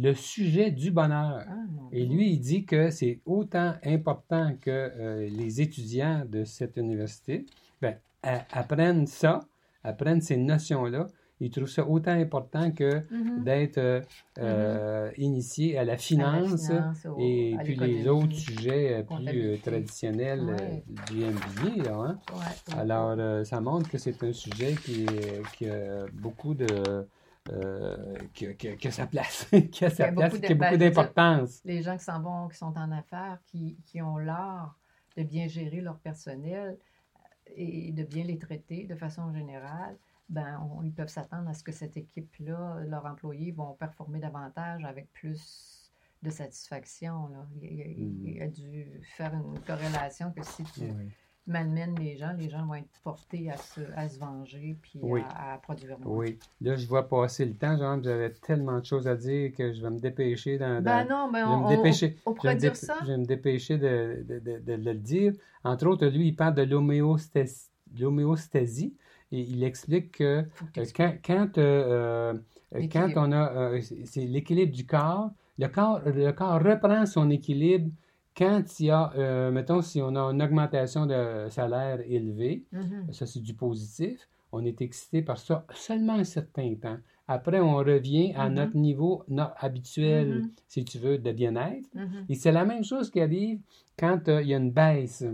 le 0.00 0.14
sujet 0.14 0.70
du 0.70 0.90
bonheur. 0.90 1.44
ah, 1.48 1.54
Et 1.92 2.04
lui, 2.06 2.30
il 2.32 2.38
dit 2.38 2.64
que 2.64 2.90
c'est 2.90 3.20
autant 3.26 3.74
important 3.84 4.54
que 4.60 4.70
euh, 4.70 5.28
les 5.28 5.60
étudiants 5.60 6.24
de 6.28 6.44
cette 6.44 6.76
université 6.76 7.46
ben, 7.82 7.96
apprennent 8.52 9.06
ça, 9.06 9.40
apprennent 9.82 10.20
ces 10.20 10.36
notions-là, 10.36 11.06
ils 11.40 11.50
trouvent 11.50 11.68
ça 11.70 11.86
autant 11.88 12.12
important 12.12 12.70
que 12.72 13.02
Mhm. 13.10 13.44
d'être 13.44 13.78
euh, 13.78 14.00
euh, 14.38 15.10
initié 15.16 15.78
à 15.78 15.84
la 15.84 15.96
finance, 15.96 16.70
et 17.18 17.56
puis 17.64 17.74
les 17.76 18.08
autres 18.08 18.34
sujets 18.34 18.98
euh, 18.98 19.02
plus 19.02 19.52
euh, 19.52 19.56
traditionnels 19.62 20.40
Ouais. 20.40 20.84
du 21.10 21.22
MBA. 21.22 21.84
Là, 21.84 21.96
hein. 21.96 22.18
Ouais, 22.30 22.36
ouais. 22.74 22.80
Alors, 22.80 23.14
euh, 23.18 23.44
ça 23.44 23.60
montre 23.60 23.88
que 23.90 23.98
c'est 23.98 24.22
un 24.22 24.32
sujet 24.32 24.74
qui, 24.84 25.02
est- 25.04 25.42
qui 25.56 25.68
a 25.68 26.06
beaucoup 26.12 26.54
de... 26.54 26.66
euh, 27.50 28.14
qui, 28.34 28.46
a- 28.46 28.54
qui 28.54 28.68
a- 28.68 28.76
qui 28.76 28.88
a 28.88 28.90
sa 28.90 29.06
place, 29.06 29.48
qui 29.72 29.84
a 29.84 29.90
sa 29.90 30.12
place, 30.12 30.38
qui 30.38 30.46
a 30.46 30.54
beaucoup 30.54 30.76
d'importance. 30.76 31.60
les 31.64 31.82
gens 31.82 31.96
qui 31.96 32.04
s'en 32.04 32.20
vont, 32.20 32.48
qui 32.48 32.56
sont 32.56 32.76
en 32.76 32.90
affaires, 32.92 33.38
qui, 33.46 33.76
qui 33.86 34.00
ont 34.02 34.16
l'art 34.18 34.76
de 35.16 35.22
bien 35.22 35.46
gérer 35.48 35.80
leur 35.80 35.98
personnel 35.98 36.76
euh, 37.16 37.52
et 37.56 37.92
de 37.92 38.04
bien 38.04 38.24
les 38.24 38.38
traiter 38.38 38.84
de 38.86 38.94
façon 38.94 39.32
générale, 39.32 39.96
ben, 40.28 40.60
on- 40.70 40.82
ils 40.82 40.92
peuvent 40.92 41.08
s'attendre 41.08 41.48
à 41.48 41.54
ce 41.54 41.62
que 41.64 41.72
cette 41.72 41.96
équipe-là, 41.96 42.80
leurs 42.86 43.06
employés 43.06 43.52
vont 43.52 43.72
performer 43.74 44.18
davantage 44.20 44.84
avec 44.84 45.10
plus 45.12 45.90
de 46.22 46.30
satisfaction. 46.30 47.28
Là. 47.28 47.46
Il, 47.62 47.72
il- 47.80 48.28
il 48.36 48.42
a 48.42 48.48
dû 48.48 49.00
faire 49.16 49.32
une 49.34 49.58
corrélation 49.60 50.32
que 50.32 50.42
si 50.44 50.64
tu 50.64 50.80
Oui. 50.80 51.10
Malmènes 51.48 51.96
les 51.98 52.16
gens, 52.16 52.32
les 52.38 52.48
gens 52.48 52.64
vont 52.66 52.74
être 52.74 53.00
portés 53.02 53.50
à 53.50 53.56
se, 53.56 53.80
à 53.96 54.08
se 54.08 54.18
venger 54.18 54.76
puis 54.80 55.00
Oui. 55.02 55.22
à, 55.34 55.54
à 55.54 55.58
produire 55.58 55.98
moins. 55.98 56.16
Oui. 56.18 56.38
Là, 56.60 56.76
je 56.76 56.86
vois 56.86 57.08
passer 57.08 57.44
le 57.44 57.54
temps, 57.54 57.76
genre, 57.76 57.98
j'avais 58.02 58.30
tellement 58.30 58.78
de 58.78 58.84
choses 58.84 59.08
à 59.08 59.16
dire 59.16 59.52
que 59.56 59.72
je 59.72 59.82
vais 59.82 59.90
me 59.90 59.98
dépêcher 59.98 60.58
dans... 60.58 60.82
Ben 60.82 61.04
dans- 61.04 61.26
non, 61.26 61.32
ben 61.32 61.40
je 61.40 61.44
vais 61.48 61.54
on, 61.54 61.60
me 61.60 61.64
on- 61.66 61.68
dépêcher. 61.76 62.16
on 62.26 62.30
Je 62.30 62.34
vais, 62.34 62.36
pourrait 62.36 62.54
me 62.54 62.60
dire 62.60 62.72
dép- 62.72 62.74
ça. 62.76 62.96
je 63.02 63.06
vais 63.06 63.18
me 63.18 63.24
dépêcher 63.24 63.78
de, 63.78 64.24
de- 64.28 64.60
de- 64.60 64.74
le 64.74 64.94
dire. 64.94 65.32
Entre 65.64 65.86
autres, 65.86 66.06
lui, 66.06 66.28
il 66.28 66.36
parle 66.36 66.54
de 66.54 66.62
l'homéostasie. 67.98 68.94
et 69.32 69.40
il 69.40 69.62
explique 69.64 70.12
que 70.18 70.24
euh, 70.78 70.84
quand, 70.96 71.14
quand, 71.24 71.58
euh, 71.58 72.34
euh, 72.74 72.86
quand 72.92 73.08
on 73.16 73.32
a... 73.32 73.52
euh, 73.52 73.80
c'est 73.80 74.04
c'est 74.06 74.24
l'équilibre 74.24 74.72
du 74.74 74.86
corps. 74.86 75.30
Le 75.58 75.66
corps, 75.68 76.00
le 76.06 76.30
corps 76.32 76.62
reprend 76.62 77.04
son 77.04 77.28
équilibre 77.30 77.90
quand 78.38 78.62
il 78.78 78.86
y 78.86 78.90
a, 78.90 79.12
euh, 79.16 79.50
mettons, 79.50 79.82
si 79.82 80.00
on 80.00 80.14
a 80.14 80.20
une 80.32 80.40
augmentation 80.42 81.06
de 81.06 81.48
salaire 81.50 82.00
élevée, 82.06 82.64
Mhm. 82.72 83.12
ça 83.12 83.26
c'est 83.26 83.40
du 83.42 83.54
positif, 83.54 84.28
on 84.52 84.64
est 84.64 84.80
excité 84.80 85.22
par 85.22 85.38
ça 85.38 85.66
seulement 85.74 86.14
un 86.14 86.24
certain 86.24 86.74
temps. 86.76 86.98
Après, 87.26 87.60
on 87.60 87.76
revient 87.76 88.32
à 88.36 88.48
Mhm. 88.48 88.54
notre 88.54 88.76
niveau 88.76 89.24
no- 89.28 89.52
habituel, 89.58 90.28
Mhm. 90.42 90.50
si 90.66 90.84
tu 90.84 90.98
veux, 90.98 91.18
de 91.18 91.32
bien-être. 91.32 91.88
Et 92.30 92.34
c'est 92.36 92.52
la 92.52 92.64
même 92.64 92.84
chose 92.84 93.10
qui 93.10 93.20
arrive 93.20 93.60
quand 93.98 94.28
euh, 94.28 94.40
il 94.42 94.48
y 94.48 94.54
a 94.54 94.58
une 94.58 94.70
baisse. 94.70 95.24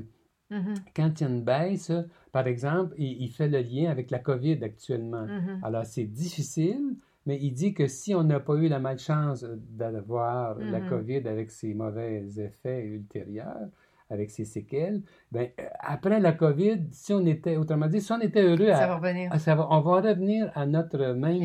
Quand 0.96 1.20
il 1.20 1.24
y 1.24 1.26
a 1.26 1.28
une 1.30 1.42
baisse, 1.44 1.92
par 2.32 2.46
exemple, 2.46 2.94
il, 2.98 3.22
il 3.22 3.28
fait 3.30 3.48
le 3.48 3.60
lien 3.60 3.90
avec 3.90 4.10
la 4.10 4.18
COVID 4.18 4.58
actuellement. 4.64 5.26
Alors, 5.62 5.84
c'est 5.86 6.04
difficile, 6.04 6.96
mais 7.26 7.38
il 7.40 7.52
dit 7.52 7.74
que 7.74 7.86
si 7.86 8.14
on 8.14 8.22
n'a 8.24 8.40
pas 8.40 8.54
eu 8.56 8.68
la 8.68 8.78
malchance 8.78 9.44
d'avoir 9.44 10.58
la 10.58 10.80
Mhm. 10.80 10.88
COVID 10.88 11.28
avec 11.28 11.50
ses 11.50 11.74
mauvais 11.74 12.24
effets 12.38 12.82
ultérieurs, 12.84 13.68
avec 14.10 14.30
ses 14.30 14.44
séquelles, 14.44 15.00
ben, 15.32 15.48
euh, 15.58 15.64
après 15.80 16.20
la 16.20 16.32
COVID, 16.32 16.88
si 16.92 17.12
on 17.14 17.24
était, 17.24 17.56
autrement 17.56 17.86
dit, 17.86 18.00
si 18.02 18.12
on 18.12 18.20
était 18.20 18.42
heureux, 18.42 18.68
Ça 18.68 18.84
à- 18.84 18.86
va 18.88 18.96
revenir. 18.96 19.40
ça 19.40 19.54
va- 19.54 19.66
on 19.70 19.80
va 19.80 20.00
revenir 20.02 20.52
à 20.54 20.66
notre 20.66 20.98
même 21.14 21.40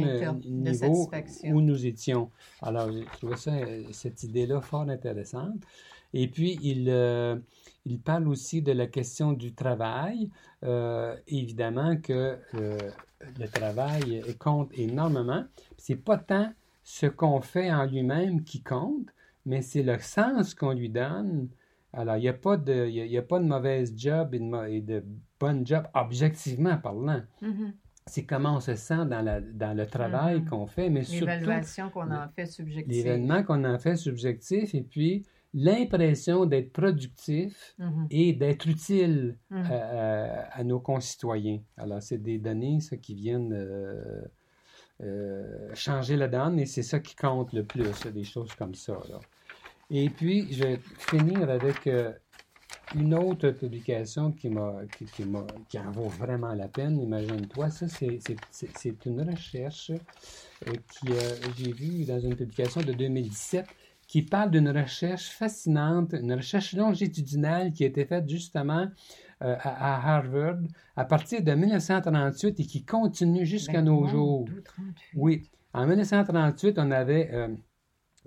niveau 0.45 1.09
où 1.53 1.61
nous 1.61 1.85
étions. 1.85 2.29
Alors, 2.61 2.91
j'ai 2.91 3.05
trouvé 3.05 3.37
ça, 3.37 3.51
euh, 3.53 3.83
cette 3.91 4.23
idée-là 4.23 4.59
fort 4.61 4.81
intéressante. 4.89 5.63
Et 6.13 6.27
puis, 6.27 6.57
il, 6.63 6.89
euh, 6.89 7.35
il 7.85 7.99
parle 7.99 8.27
aussi 8.27 8.61
de 8.61 8.71
la 8.71 8.87
question 8.87 9.31
du 9.33 9.53
travail. 9.53 10.29
Euh, 10.63 11.15
évidemment 11.27 11.95
que 11.97 12.37
euh, 12.55 12.77
le 13.39 13.47
travail 13.47 14.23
compte 14.39 14.71
énormément. 14.77 15.43
C'est 15.77 15.95
pas 15.95 16.17
tant 16.17 16.51
ce 16.83 17.05
qu'on 17.05 17.41
fait 17.41 17.71
en 17.71 17.85
lui-même 17.85 18.43
qui 18.43 18.61
compte, 18.63 19.07
mais 19.45 19.61
c'est 19.61 19.83
le 19.83 19.97
sens 19.99 20.53
qu'on 20.55 20.73
lui 20.73 20.89
donne. 20.89 21.47
Alors, 21.93 22.17
il 22.17 22.21
n'y 22.21 22.27
a, 22.27 22.33
pas 22.33 22.57
de- 22.57 22.87
y 22.87 23.01
a, 23.01 23.05
y 23.05 23.17
a 23.17 23.21
pas 23.21 23.39
de 23.39 23.45
mauvaise 23.45 23.93
job 23.95 24.33
et 24.35 24.39
de, 24.39 24.67
et 24.67 24.81
de 24.81 25.03
bonne 25.39 25.65
job, 25.65 25.83
objectivement 25.93 26.77
parlant. 26.77 27.21
Mhm. 27.41 27.73
C'est 28.05 28.25
comment 28.25 28.55
on 28.55 28.59
se 28.59 28.75
sent 28.75 29.05
dans, 29.05 29.21
la, 29.23 29.39
dans 29.39 29.75
le 29.77 29.85
travail 29.85 30.41
Mhm. 30.41 30.49
qu'on 30.49 30.65
fait, 30.67 30.89
mais 30.89 31.03
surtout 31.03 31.25
L'évaluation 31.27 31.89
qu'on 31.91 32.11
en 32.11 32.27
fait 32.35 32.47
subjective. 32.47 32.91
l'événement 33.05 33.43
qu'on 33.43 33.63
en 33.65 33.77
fait 33.77 33.95
subjectif 33.95 34.73
et 34.75 34.81
puis 34.81 35.25
l'impression 35.53 36.45
d'être 36.45 36.71
productif 36.71 37.75
Mhm. 37.79 38.07
et 38.11 38.33
d'être 38.33 38.67
utile 38.67 39.37
Mhm. 39.49 39.65
à, 39.71 39.75
à- 39.75 40.59
à 40.59 40.63
nos 40.63 40.79
concitoyens. 40.79 41.59
Alors, 41.77 42.01
c'est 42.01 42.17
des 42.21 42.37
données, 42.37 42.79
ça, 42.81 42.97
qui 42.97 43.15
viennent 43.15 43.53
euh, 43.53 44.21
euh, 45.01 45.73
changer 45.75 46.17
la 46.17 46.27
donne 46.27 46.59
et 46.59 46.65
c'est 46.65 46.83
ça 46.83 46.99
qui 46.99 47.15
compte 47.15 47.53
le 47.53 47.63
plus, 47.63 48.05
des 48.13 48.23
choses 48.23 48.53
comme 48.55 48.75
ça. 48.75 48.93
là. 49.09 49.19
Et 49.89 50.09
puis, 50.09 50.51
je 50.53 50.63
vais 50.63 50.79
finir 50.97 51.49
avec 51.49 51.87
euh, 51.87 52.11
une 52.95 53.13
autre 53.15 53.49
publication 53.51 54.31
qui, 54.31 54.49
m'a, 54.49 54.81
qui, 54.97 55.05
qui 55.05 55.79
en 55.79 55.91
vaut 55.91 56.09
vraiment 56.09 56.53
la 56.53 56.67
peine, 56.67 56.99
imagine-toi. 56.99 57.69
Ça, 57.69 57.87
c'est, 57.87 59.05
une 59.05 59.21
recherche 59.29 59.91
euh, 59.91 60.73
euh, 61.09 61.35
j'ai 61.57 61.71
vue 61.71 62.03
dans 62.05 62.19
une 62.19 62.35
publication 62.35 62.81
de 62.81 62.91
2017 62.93 63.65
qui 64.09 64.23
parle 64.23 64.49
d'une 64.49 64.69
recherche 64.69 65.29
fascinante, 65.29 66.13
une 66.19 66.33
recherche 66.33 66.73
longitudinale 66.73 67.71
qui 67.71 67.83
a 67.83 67.87
été 67.87 68.05
faite 68.05 68.27
justement 68.27 68.87
euh, 69.43 69.55
à, 69.61 69.95
à 69.95 70.15
Harvard 70.17 70.57
à 70.95 71.05
partir 71.05 71.43
de 71.43 71.51
1938 71.51 72.59
et 72.59 72.65
qui 72.65 72.83
continue 72.83 73.45
jusqu'à 73.45 73.73
Ben, 73.73 73.85
nos 73.85 74.07
jours. 74.07 74.45
Dieu, 74.45 74.63
38. 74.65 74.95
Oui, 75.15 75.43
en 75.73 75.85
1938, 75.85 76.79
on 76.79 76.89
avait, 76.89 77.29
euh, 77.31 77.49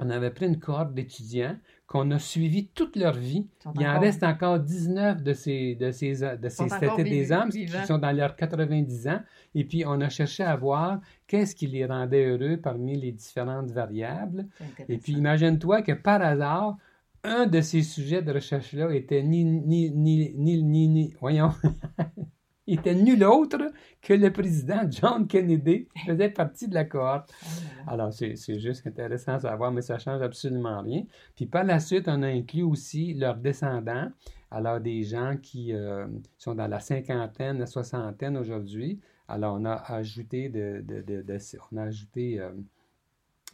on 0.04 0.10
avait 0.10 0.30
pris 0.30 0.46
une 0.46 0.58
cohorte 0.58 0.92
d'étudiants 0.94 1.56
qu'on 1.86 2.10
a 2.10 2.18
suivis 2.18 2.68
toute 2.68 2.96
leur 2.96 3.12
vie. 3.14 3.46
Il 3.74 3.86
en 3.86 4.00
reste 4.00 4.22
encore 4.22 4.58
19 4.58 5.22
de 5.22 5.32
ces, 5.34 5.74
de 5.74 5.90
ces, 5.90 6.12
de 6.36 6.48
ces 6.48 6.64
c'était 6.80 7.04
des 7.04 7.32
hommes 7.32 7.50
qui 7.50 7.66
sont 7.86 7.98
dans 7.98 8.12
leurs 8.16 8.34
90 8.34 9.08
ans. 9.08 9.20
Et 9.54 9.64
puis, 9.64 9.84
on 9.86 10.00
a 10.00 10.08
cherché 10.08 10.42
à 10.42 10.56
voir 10.56 11.00
qu'est-ce 11.26 11.54
qui 11.54 11.66
les 11.66 11.84
rendait 11.84 12.24
heureux 12.24 12.56
parmi 12.56 12.98
les 12.98 13.12
différentes 13.12 13.70
variables. 13.70 14.46
Et 14.88 14.98
puis, 14.98 15.12
imagine-toi 15.18 15.82
que 15.82 15.92
par 15.92 16.22
hasard, 16.22 16.76
un 17.24 17.46
de 17.46 17.60
ces 17.60 17.82
sujets 17.82 18.22
de 18.22 18.32
recherche-là 18.32 18.92
était 18.94 19.22
ni, 19.22 19.44
ni, 19.44 19.90
ni, 19.90 20.32
ni, 20.34 20.62
ni, 20.62 20.88
ni- 20.88 21.14
voyons, 21.20 21.52
était 22.66 22.94
nul 22.94 23.24
autre 23.24 23.58
que 24.00 24.14
le 24.14 24.32
président 24.32 24.82
John 24.88 25.26
Kennedy 25.26 25.88
faisait 26.06 26.30
partie 26.30 26.68
de 26.68 26.74
la 26.74 26.84
cohorte. 26.84 27.32
Oh 27.32 27.46
là. 27.86 27.92
Alors, 27.92 28.12
c'est 28.12 28.36
c'est 28.36 28.58
juste 28.60 28.86
intéressant 28.86 29.34
à 29.34 29.40
savoir, 29.40 29.72
mais 29.72 29.82
ça 29.82 29.98
change 29.98 30.22
absolument 30.22 30.80
rien. 30.80 31.02
Puis 31.34 31.46
par 31.46 31.64
la 31.64 31.80
suite, 31.80 32.04
on 32.08 32.22
a 32.22 32.28
inclus 32.28 32.62
aussi 32.62 33.14
leurs 33.14 33.36
descendants, 33.36 34.08
alors 34.50 34.80
des 34.80 35.02
gens 35.02 35.36
qui 35.42 35.72
euh, 35.72 36.06
sont 36.38 36.54
dans 36.54 36.68
la 36.68 36.80
cinquantaine, 36.80 37.58
la 37.58 37.66
soixantaine 37.66 38.36
aujourd'hui. 38.36 39.00
Alors, 39.28 39.56
on 39.58 39.64
a 39.64 39.74
ajouté, 39.92 40.48
de, 40.48 40.82
de- 40.86 41.00
de- 41.00 41.22
de- 41.22 41.38
on 41.72 41.76
a 41.78 41.82
ajouté 41.84 42.38
euh, 42.38 42.50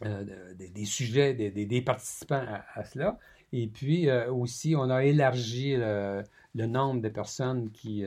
euh, 0.05 0.23
de- 0.23 0.65
de- 0.65 0.71
des 0.73 0.85
sujets, 0.85 1.33
des, 1.33 1.51
des- 1.51 1.65
des 1.65 1.81
participants 1.81 2.43
à, 2.47 2.63
à 2.79 2.83
cela. 2.83 3.17
Et 3.53 3.67
puis 3.67 4.11
aussi, 4.11 4.75
on 4.75 4.91
a 4.91 5.03
élargi 5.03 5.75
le, 5.75 6.23
nombre 6.53 7.01
de 7.01 7.09
personnes 7.09 7.71
qui 7.71 8.05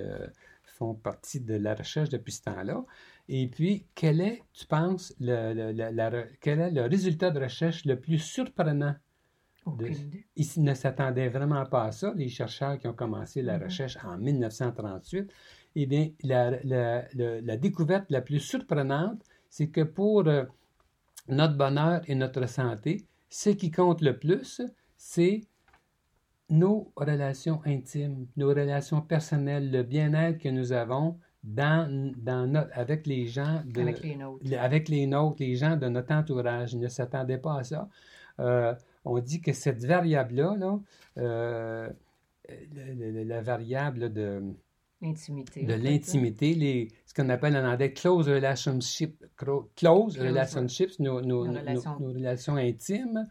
font 0.83 0.95
partie 0.95 1.41
de 1.41 1.55
la 1.67 1.75
recherche 1.75 2.09
depuis 2.17 2.33
ce 2.39 2.43
temps-là. 2.43 2.85
Et 3.29 3.47
puis, 3.55 3.87
quel 3.95 4.21
est, 4.21 4.43
tu 4.53 4.67
penses, 4.67 5.15
le, 5.21 5.55
le- 5.55 5.73
la- 5.73 5.93
la 5.93 6.11
re- 6.11 6.29
quel 6.41 6.59
est 6.61 6.71
le 6.79 6.83
résultat 6.95 7.31
de 7.31 7.41
recherche 7.41 7.85
le 7.85 7.97
plus 8.05 8.19
surprenant? 8.19 8.95
De-. 9.79 9.91
Ils 10.43 10.63
ne 10.69 10.75
s'attendaient 10.75 11.29
vraiment 11.29 11.65
pas 11.67 11.85
à 11.85 11.93
ça, 11.93 12.13
les 12.17 12.29
chercheurs 12.29 12.77
qui 12.79 12.89
ont 12.89 12.95
commencé 13.05 13.43
la 13.43 13.57
Mhm. 13.59 13.65
recherche 13.67 13.97
en 14.05 14.19
1938. 14.19 15.31
Eh 15.77 15.87
bien, 15.87 16.05
la, 16.25 16.43
la- 16.73 17.05
la- 17.15 17.41
la 17.41 17.57
découverte 17.57 18.07
la 18.11 18.23
plus 18.29 18.41
surprenante, 18.41 19.21
c'est 19.49 19.69
que 19.77 19.83
pour 19.99 20.27
euh, 20.27 20.45
notre 21.29 21.57
bonheur 21.57 22.01
et 22.11 22.17
notre 22.17 22.47
santé, 22.49 23.07
ce 23.31 23.51
qui 23.51 23.71
compte 23.71 24.01
le 24.03 24.15
plus, 24.25 24.61
c'est 24.97 25.39
nos 26.53 26.93
relations 26.97 27.61
intimes, 27.65 28.27
nos 28.37 28.49
relations 28.51 29.01
personnelles, 29.01 29.71
le 29.73 29.83
bien-être 29.83 30.39
que 30.39 30.49
nous 30.51 30.73
avons 30.73 31.19
dans, 31.43 32.13
dans 32.19 32.47
notre- 32.47 32.71
avec 32.79 33.07
les 33.07 33.27
gens 33.27 33.63
de, 33.67 33.81
Avec 33.81 34.01
les 34.03 34.15
nôtres. 34.17 34.45
le- 34.49 34.59
avec 34.59 34.89
les 34.89 35.07
nôtres, 35.07 35.37
les 35.41 35.57
gens 35.57 35.77
de 35.77 35.89
notre 35.89 36.13
entourage. 36.15 36.75
Ils 36.75 36.79
ne 36.81 36.89
s'attendaient 36.89 37.39
pas 37.39 37.59
à 37.61 37.65
ça. 37.65 37.89
Euh, 38.39 38.75
on 39.05 39.19
dit 39.19 39.41
que 39.41 39.53
cette 39.53 39.85
variable-là, 39.85 40.55
là, 40.57 40.79
euh, 41.19 41.89
la 43.27 43.41
variable 43.43 44.13
de, 44.13 44.43
L'intimité. 45.01 45.65
de 45.65 45.75
l'intimité, 45.75 46.55
les, 46.55 46.89
ce 47.07 47.15
qu'on 47.15 47.29
appelle 47.29 47.57
en 47.57 47.65
anglais 47.69 47.93
close 47.93 48.29
relationship, 48.29 49.25
close 49.37 49.65
Close, 49.75 50.19
relationships, 50.19 50.99
nos, 51.01 51.21
nos- 51.21 51.45
Nos 51.47 51.53
nos- 51.53 51.59
relations. 51.61 51.99
nos 51.99 52.13
relations 52.13 52.57
intimes. 52.57 53.27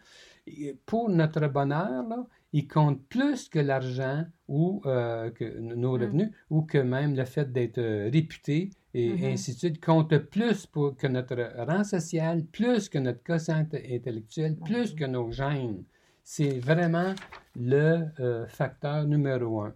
Et 0.48 0.76
Pour 0.86 1.08
notre 1.10 1.48
bonheur, 1.48 2.04
là, 2.10 2.26
il 2.54 2.68
compte 2.68 3.02
plus 3.08 3.50
que 3.50 3.60
l'argent 3.60 4.26
ou 4.48 4.82
euh, 4.86 5.30
que 5.32 5.60
nos 5.60 5.98
Mm. 5.98 6.02
revenus 6.02 6.30
ou 6.50 6.64
que 6.64 6.78
même 6.78 7.16
le 7.16 7.26
fait 7.26 7.52
d'être 7.52 7.78
euh, 7.78 8.10
réputé 8.12 8.70
et 8.94 9.14
Mhm. 9.14 9.26
ainsi 9.34 9.54
de 9.54 9.58
suite, 9.58 9.84
compte 9.84 10.18
plus 10.18 10.66
pour, 10.68 10.98
que 10.98 11.08
notre 11.08 11.38
rang 11.66 11.84
social, 11.86 12.44
plus 12.46 12.90
que 12.90 12.98
notre 13.00 13.24
quotient 13.24 13.66
intellectuel, 13.72 14.58
plus 14.66 14.94
que 14.94 15.06
nos 15.06 15.32
gènes. 15.32 15.84
C'est 16.24 16.60
vraiment 16.60 17.14
le 17.56 18.06
euh, 18.20 18.46
facteur 18.48 19.06
numéro 19.06 19.62
un. 19.62 19.74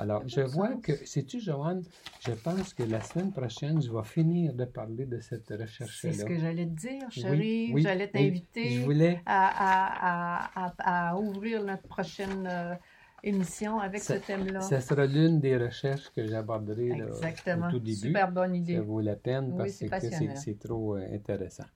Alors, 0.00 0.22
je 0.26 0.40
vois 0.40 0.72
sens. 0.72 0.82
que, 0.82 1.06
sais-tu, 1.06 1.40
Joanne, 1.40 1.82
je 2.20 2.32
pense 2.32 2.72
que 2.72 2.82
la 2.84 3.02
semaine 3.02 3.32
prochaine, 3.32 3.82
je 3.82 3.90
vais 3.92 4.02
finir 4.02 4.54
de 4.54 4.64
parler 4.64 5.04
de 5.04 5.20
cette 5.20 5.48
C'est 5.48 5.58
recherche-là. 5.60 6.12
ce 6.14 6.24
que 6.24 6.38
j'allais 6.38 6.64
te 6.64 6.70
dire, 6.70 7.10
chérie. 7.10 7.70
oui, 7.74 7.82
j'allais 7.82 8.08
t'inviter 8.08 8.70
Je 8.70 8.80
voulais 8.84 9.20
à, 9.26 10.48
à- 10.56 11.10
à- 11.10 11.16
ouvrir 11.18 11.62
notre 11.62 11.82
prochaine 11.82 12.46
euh, 12.46 12.74
émission 13.22 13.78
avec 13.78 14.00
Ça- 14.00 14.14
ce 14.18 14.20
thème-là. 14.26 14.60
Ça 14.60 14.80
sera 14.80 15.04
l'une 15.04 15.38
des 15.38 15.58
recherches 15.58 16.08
que 16.16 16.26
j'aborderai 16.26 17.02
au 17.02 17.70
tout 17.70 17.78
début. 17.78 17.94
Super 17.94 18.32
bonne 18.32 18.54
idée. 18.56 18.76
Ça 18.76 18.80
vaut 18.80 19.00
la 19.02 19.16
peine 19.16 19.54
parce 19.54 19.72
c'est 19.72 19.88
que 19.88 20.00
c'est- 20.00 20.36
c'est 20.36 20.58
trop 20.58 20.96
euh, 20.96 21.14
intéressant. 21.14 21.66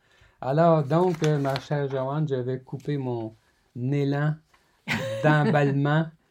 Alors, 0.41 0.83
donc, 0.83 1.23
euh, 1.25 1.39
ma 1.39 1.59
chère 1.61 1.91
Joanne, 1.91 2.27
je 2.27 2.37
vais 2.37 2.61
couper 2.61 2.97
mon 2.97 3.37
élan 3.77 4.35
d'emballement. 5.23 6.07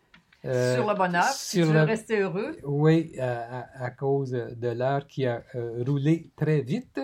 euh, 0.46 0.76
sur 0.76 0.88
le 0.90 0.96
bonheur, 0.96 1.24
si 1.26 1.58
sur 1.58 1.68
tu 1.68 1.74
veux 1.74 1.80
le- 1.80 1.86
rester 1.86 2.20
heureux. 2.20 2.56
Oui, 2.64 3.18
à, 3.20 3.60
à- 3.62 3.84
à 3.86 3.90
cause 3.92 4.32
de 4.32 4.68
l'heure 4.70 5.08
qui 5.08 5.26
a 5.26 5.44
euh, 5.56 5.84
roulé 5.88 6.30
très 6.36 6.62
vite. 6.62 7.00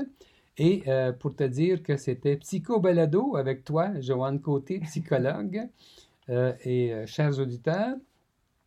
Et 0.58 0.84
euh, 0.88 1.14
pour 1.14 1.36
te 1.36 1.44
dire 1.46 1.82
que 1.84 1.96
c'était 1.96 2.36
Psycho 2.36 2.80
Balado 2.82 3.38
avec 3.38 3.64
toi, 3.64 3.92
Joanne 4.02 4.42
Côté, 4.42 4.80
psychologue. 4.82 5.68
Et 6.64 6.94
chers 7.08 7.40
auditeurs, 7.40 7.96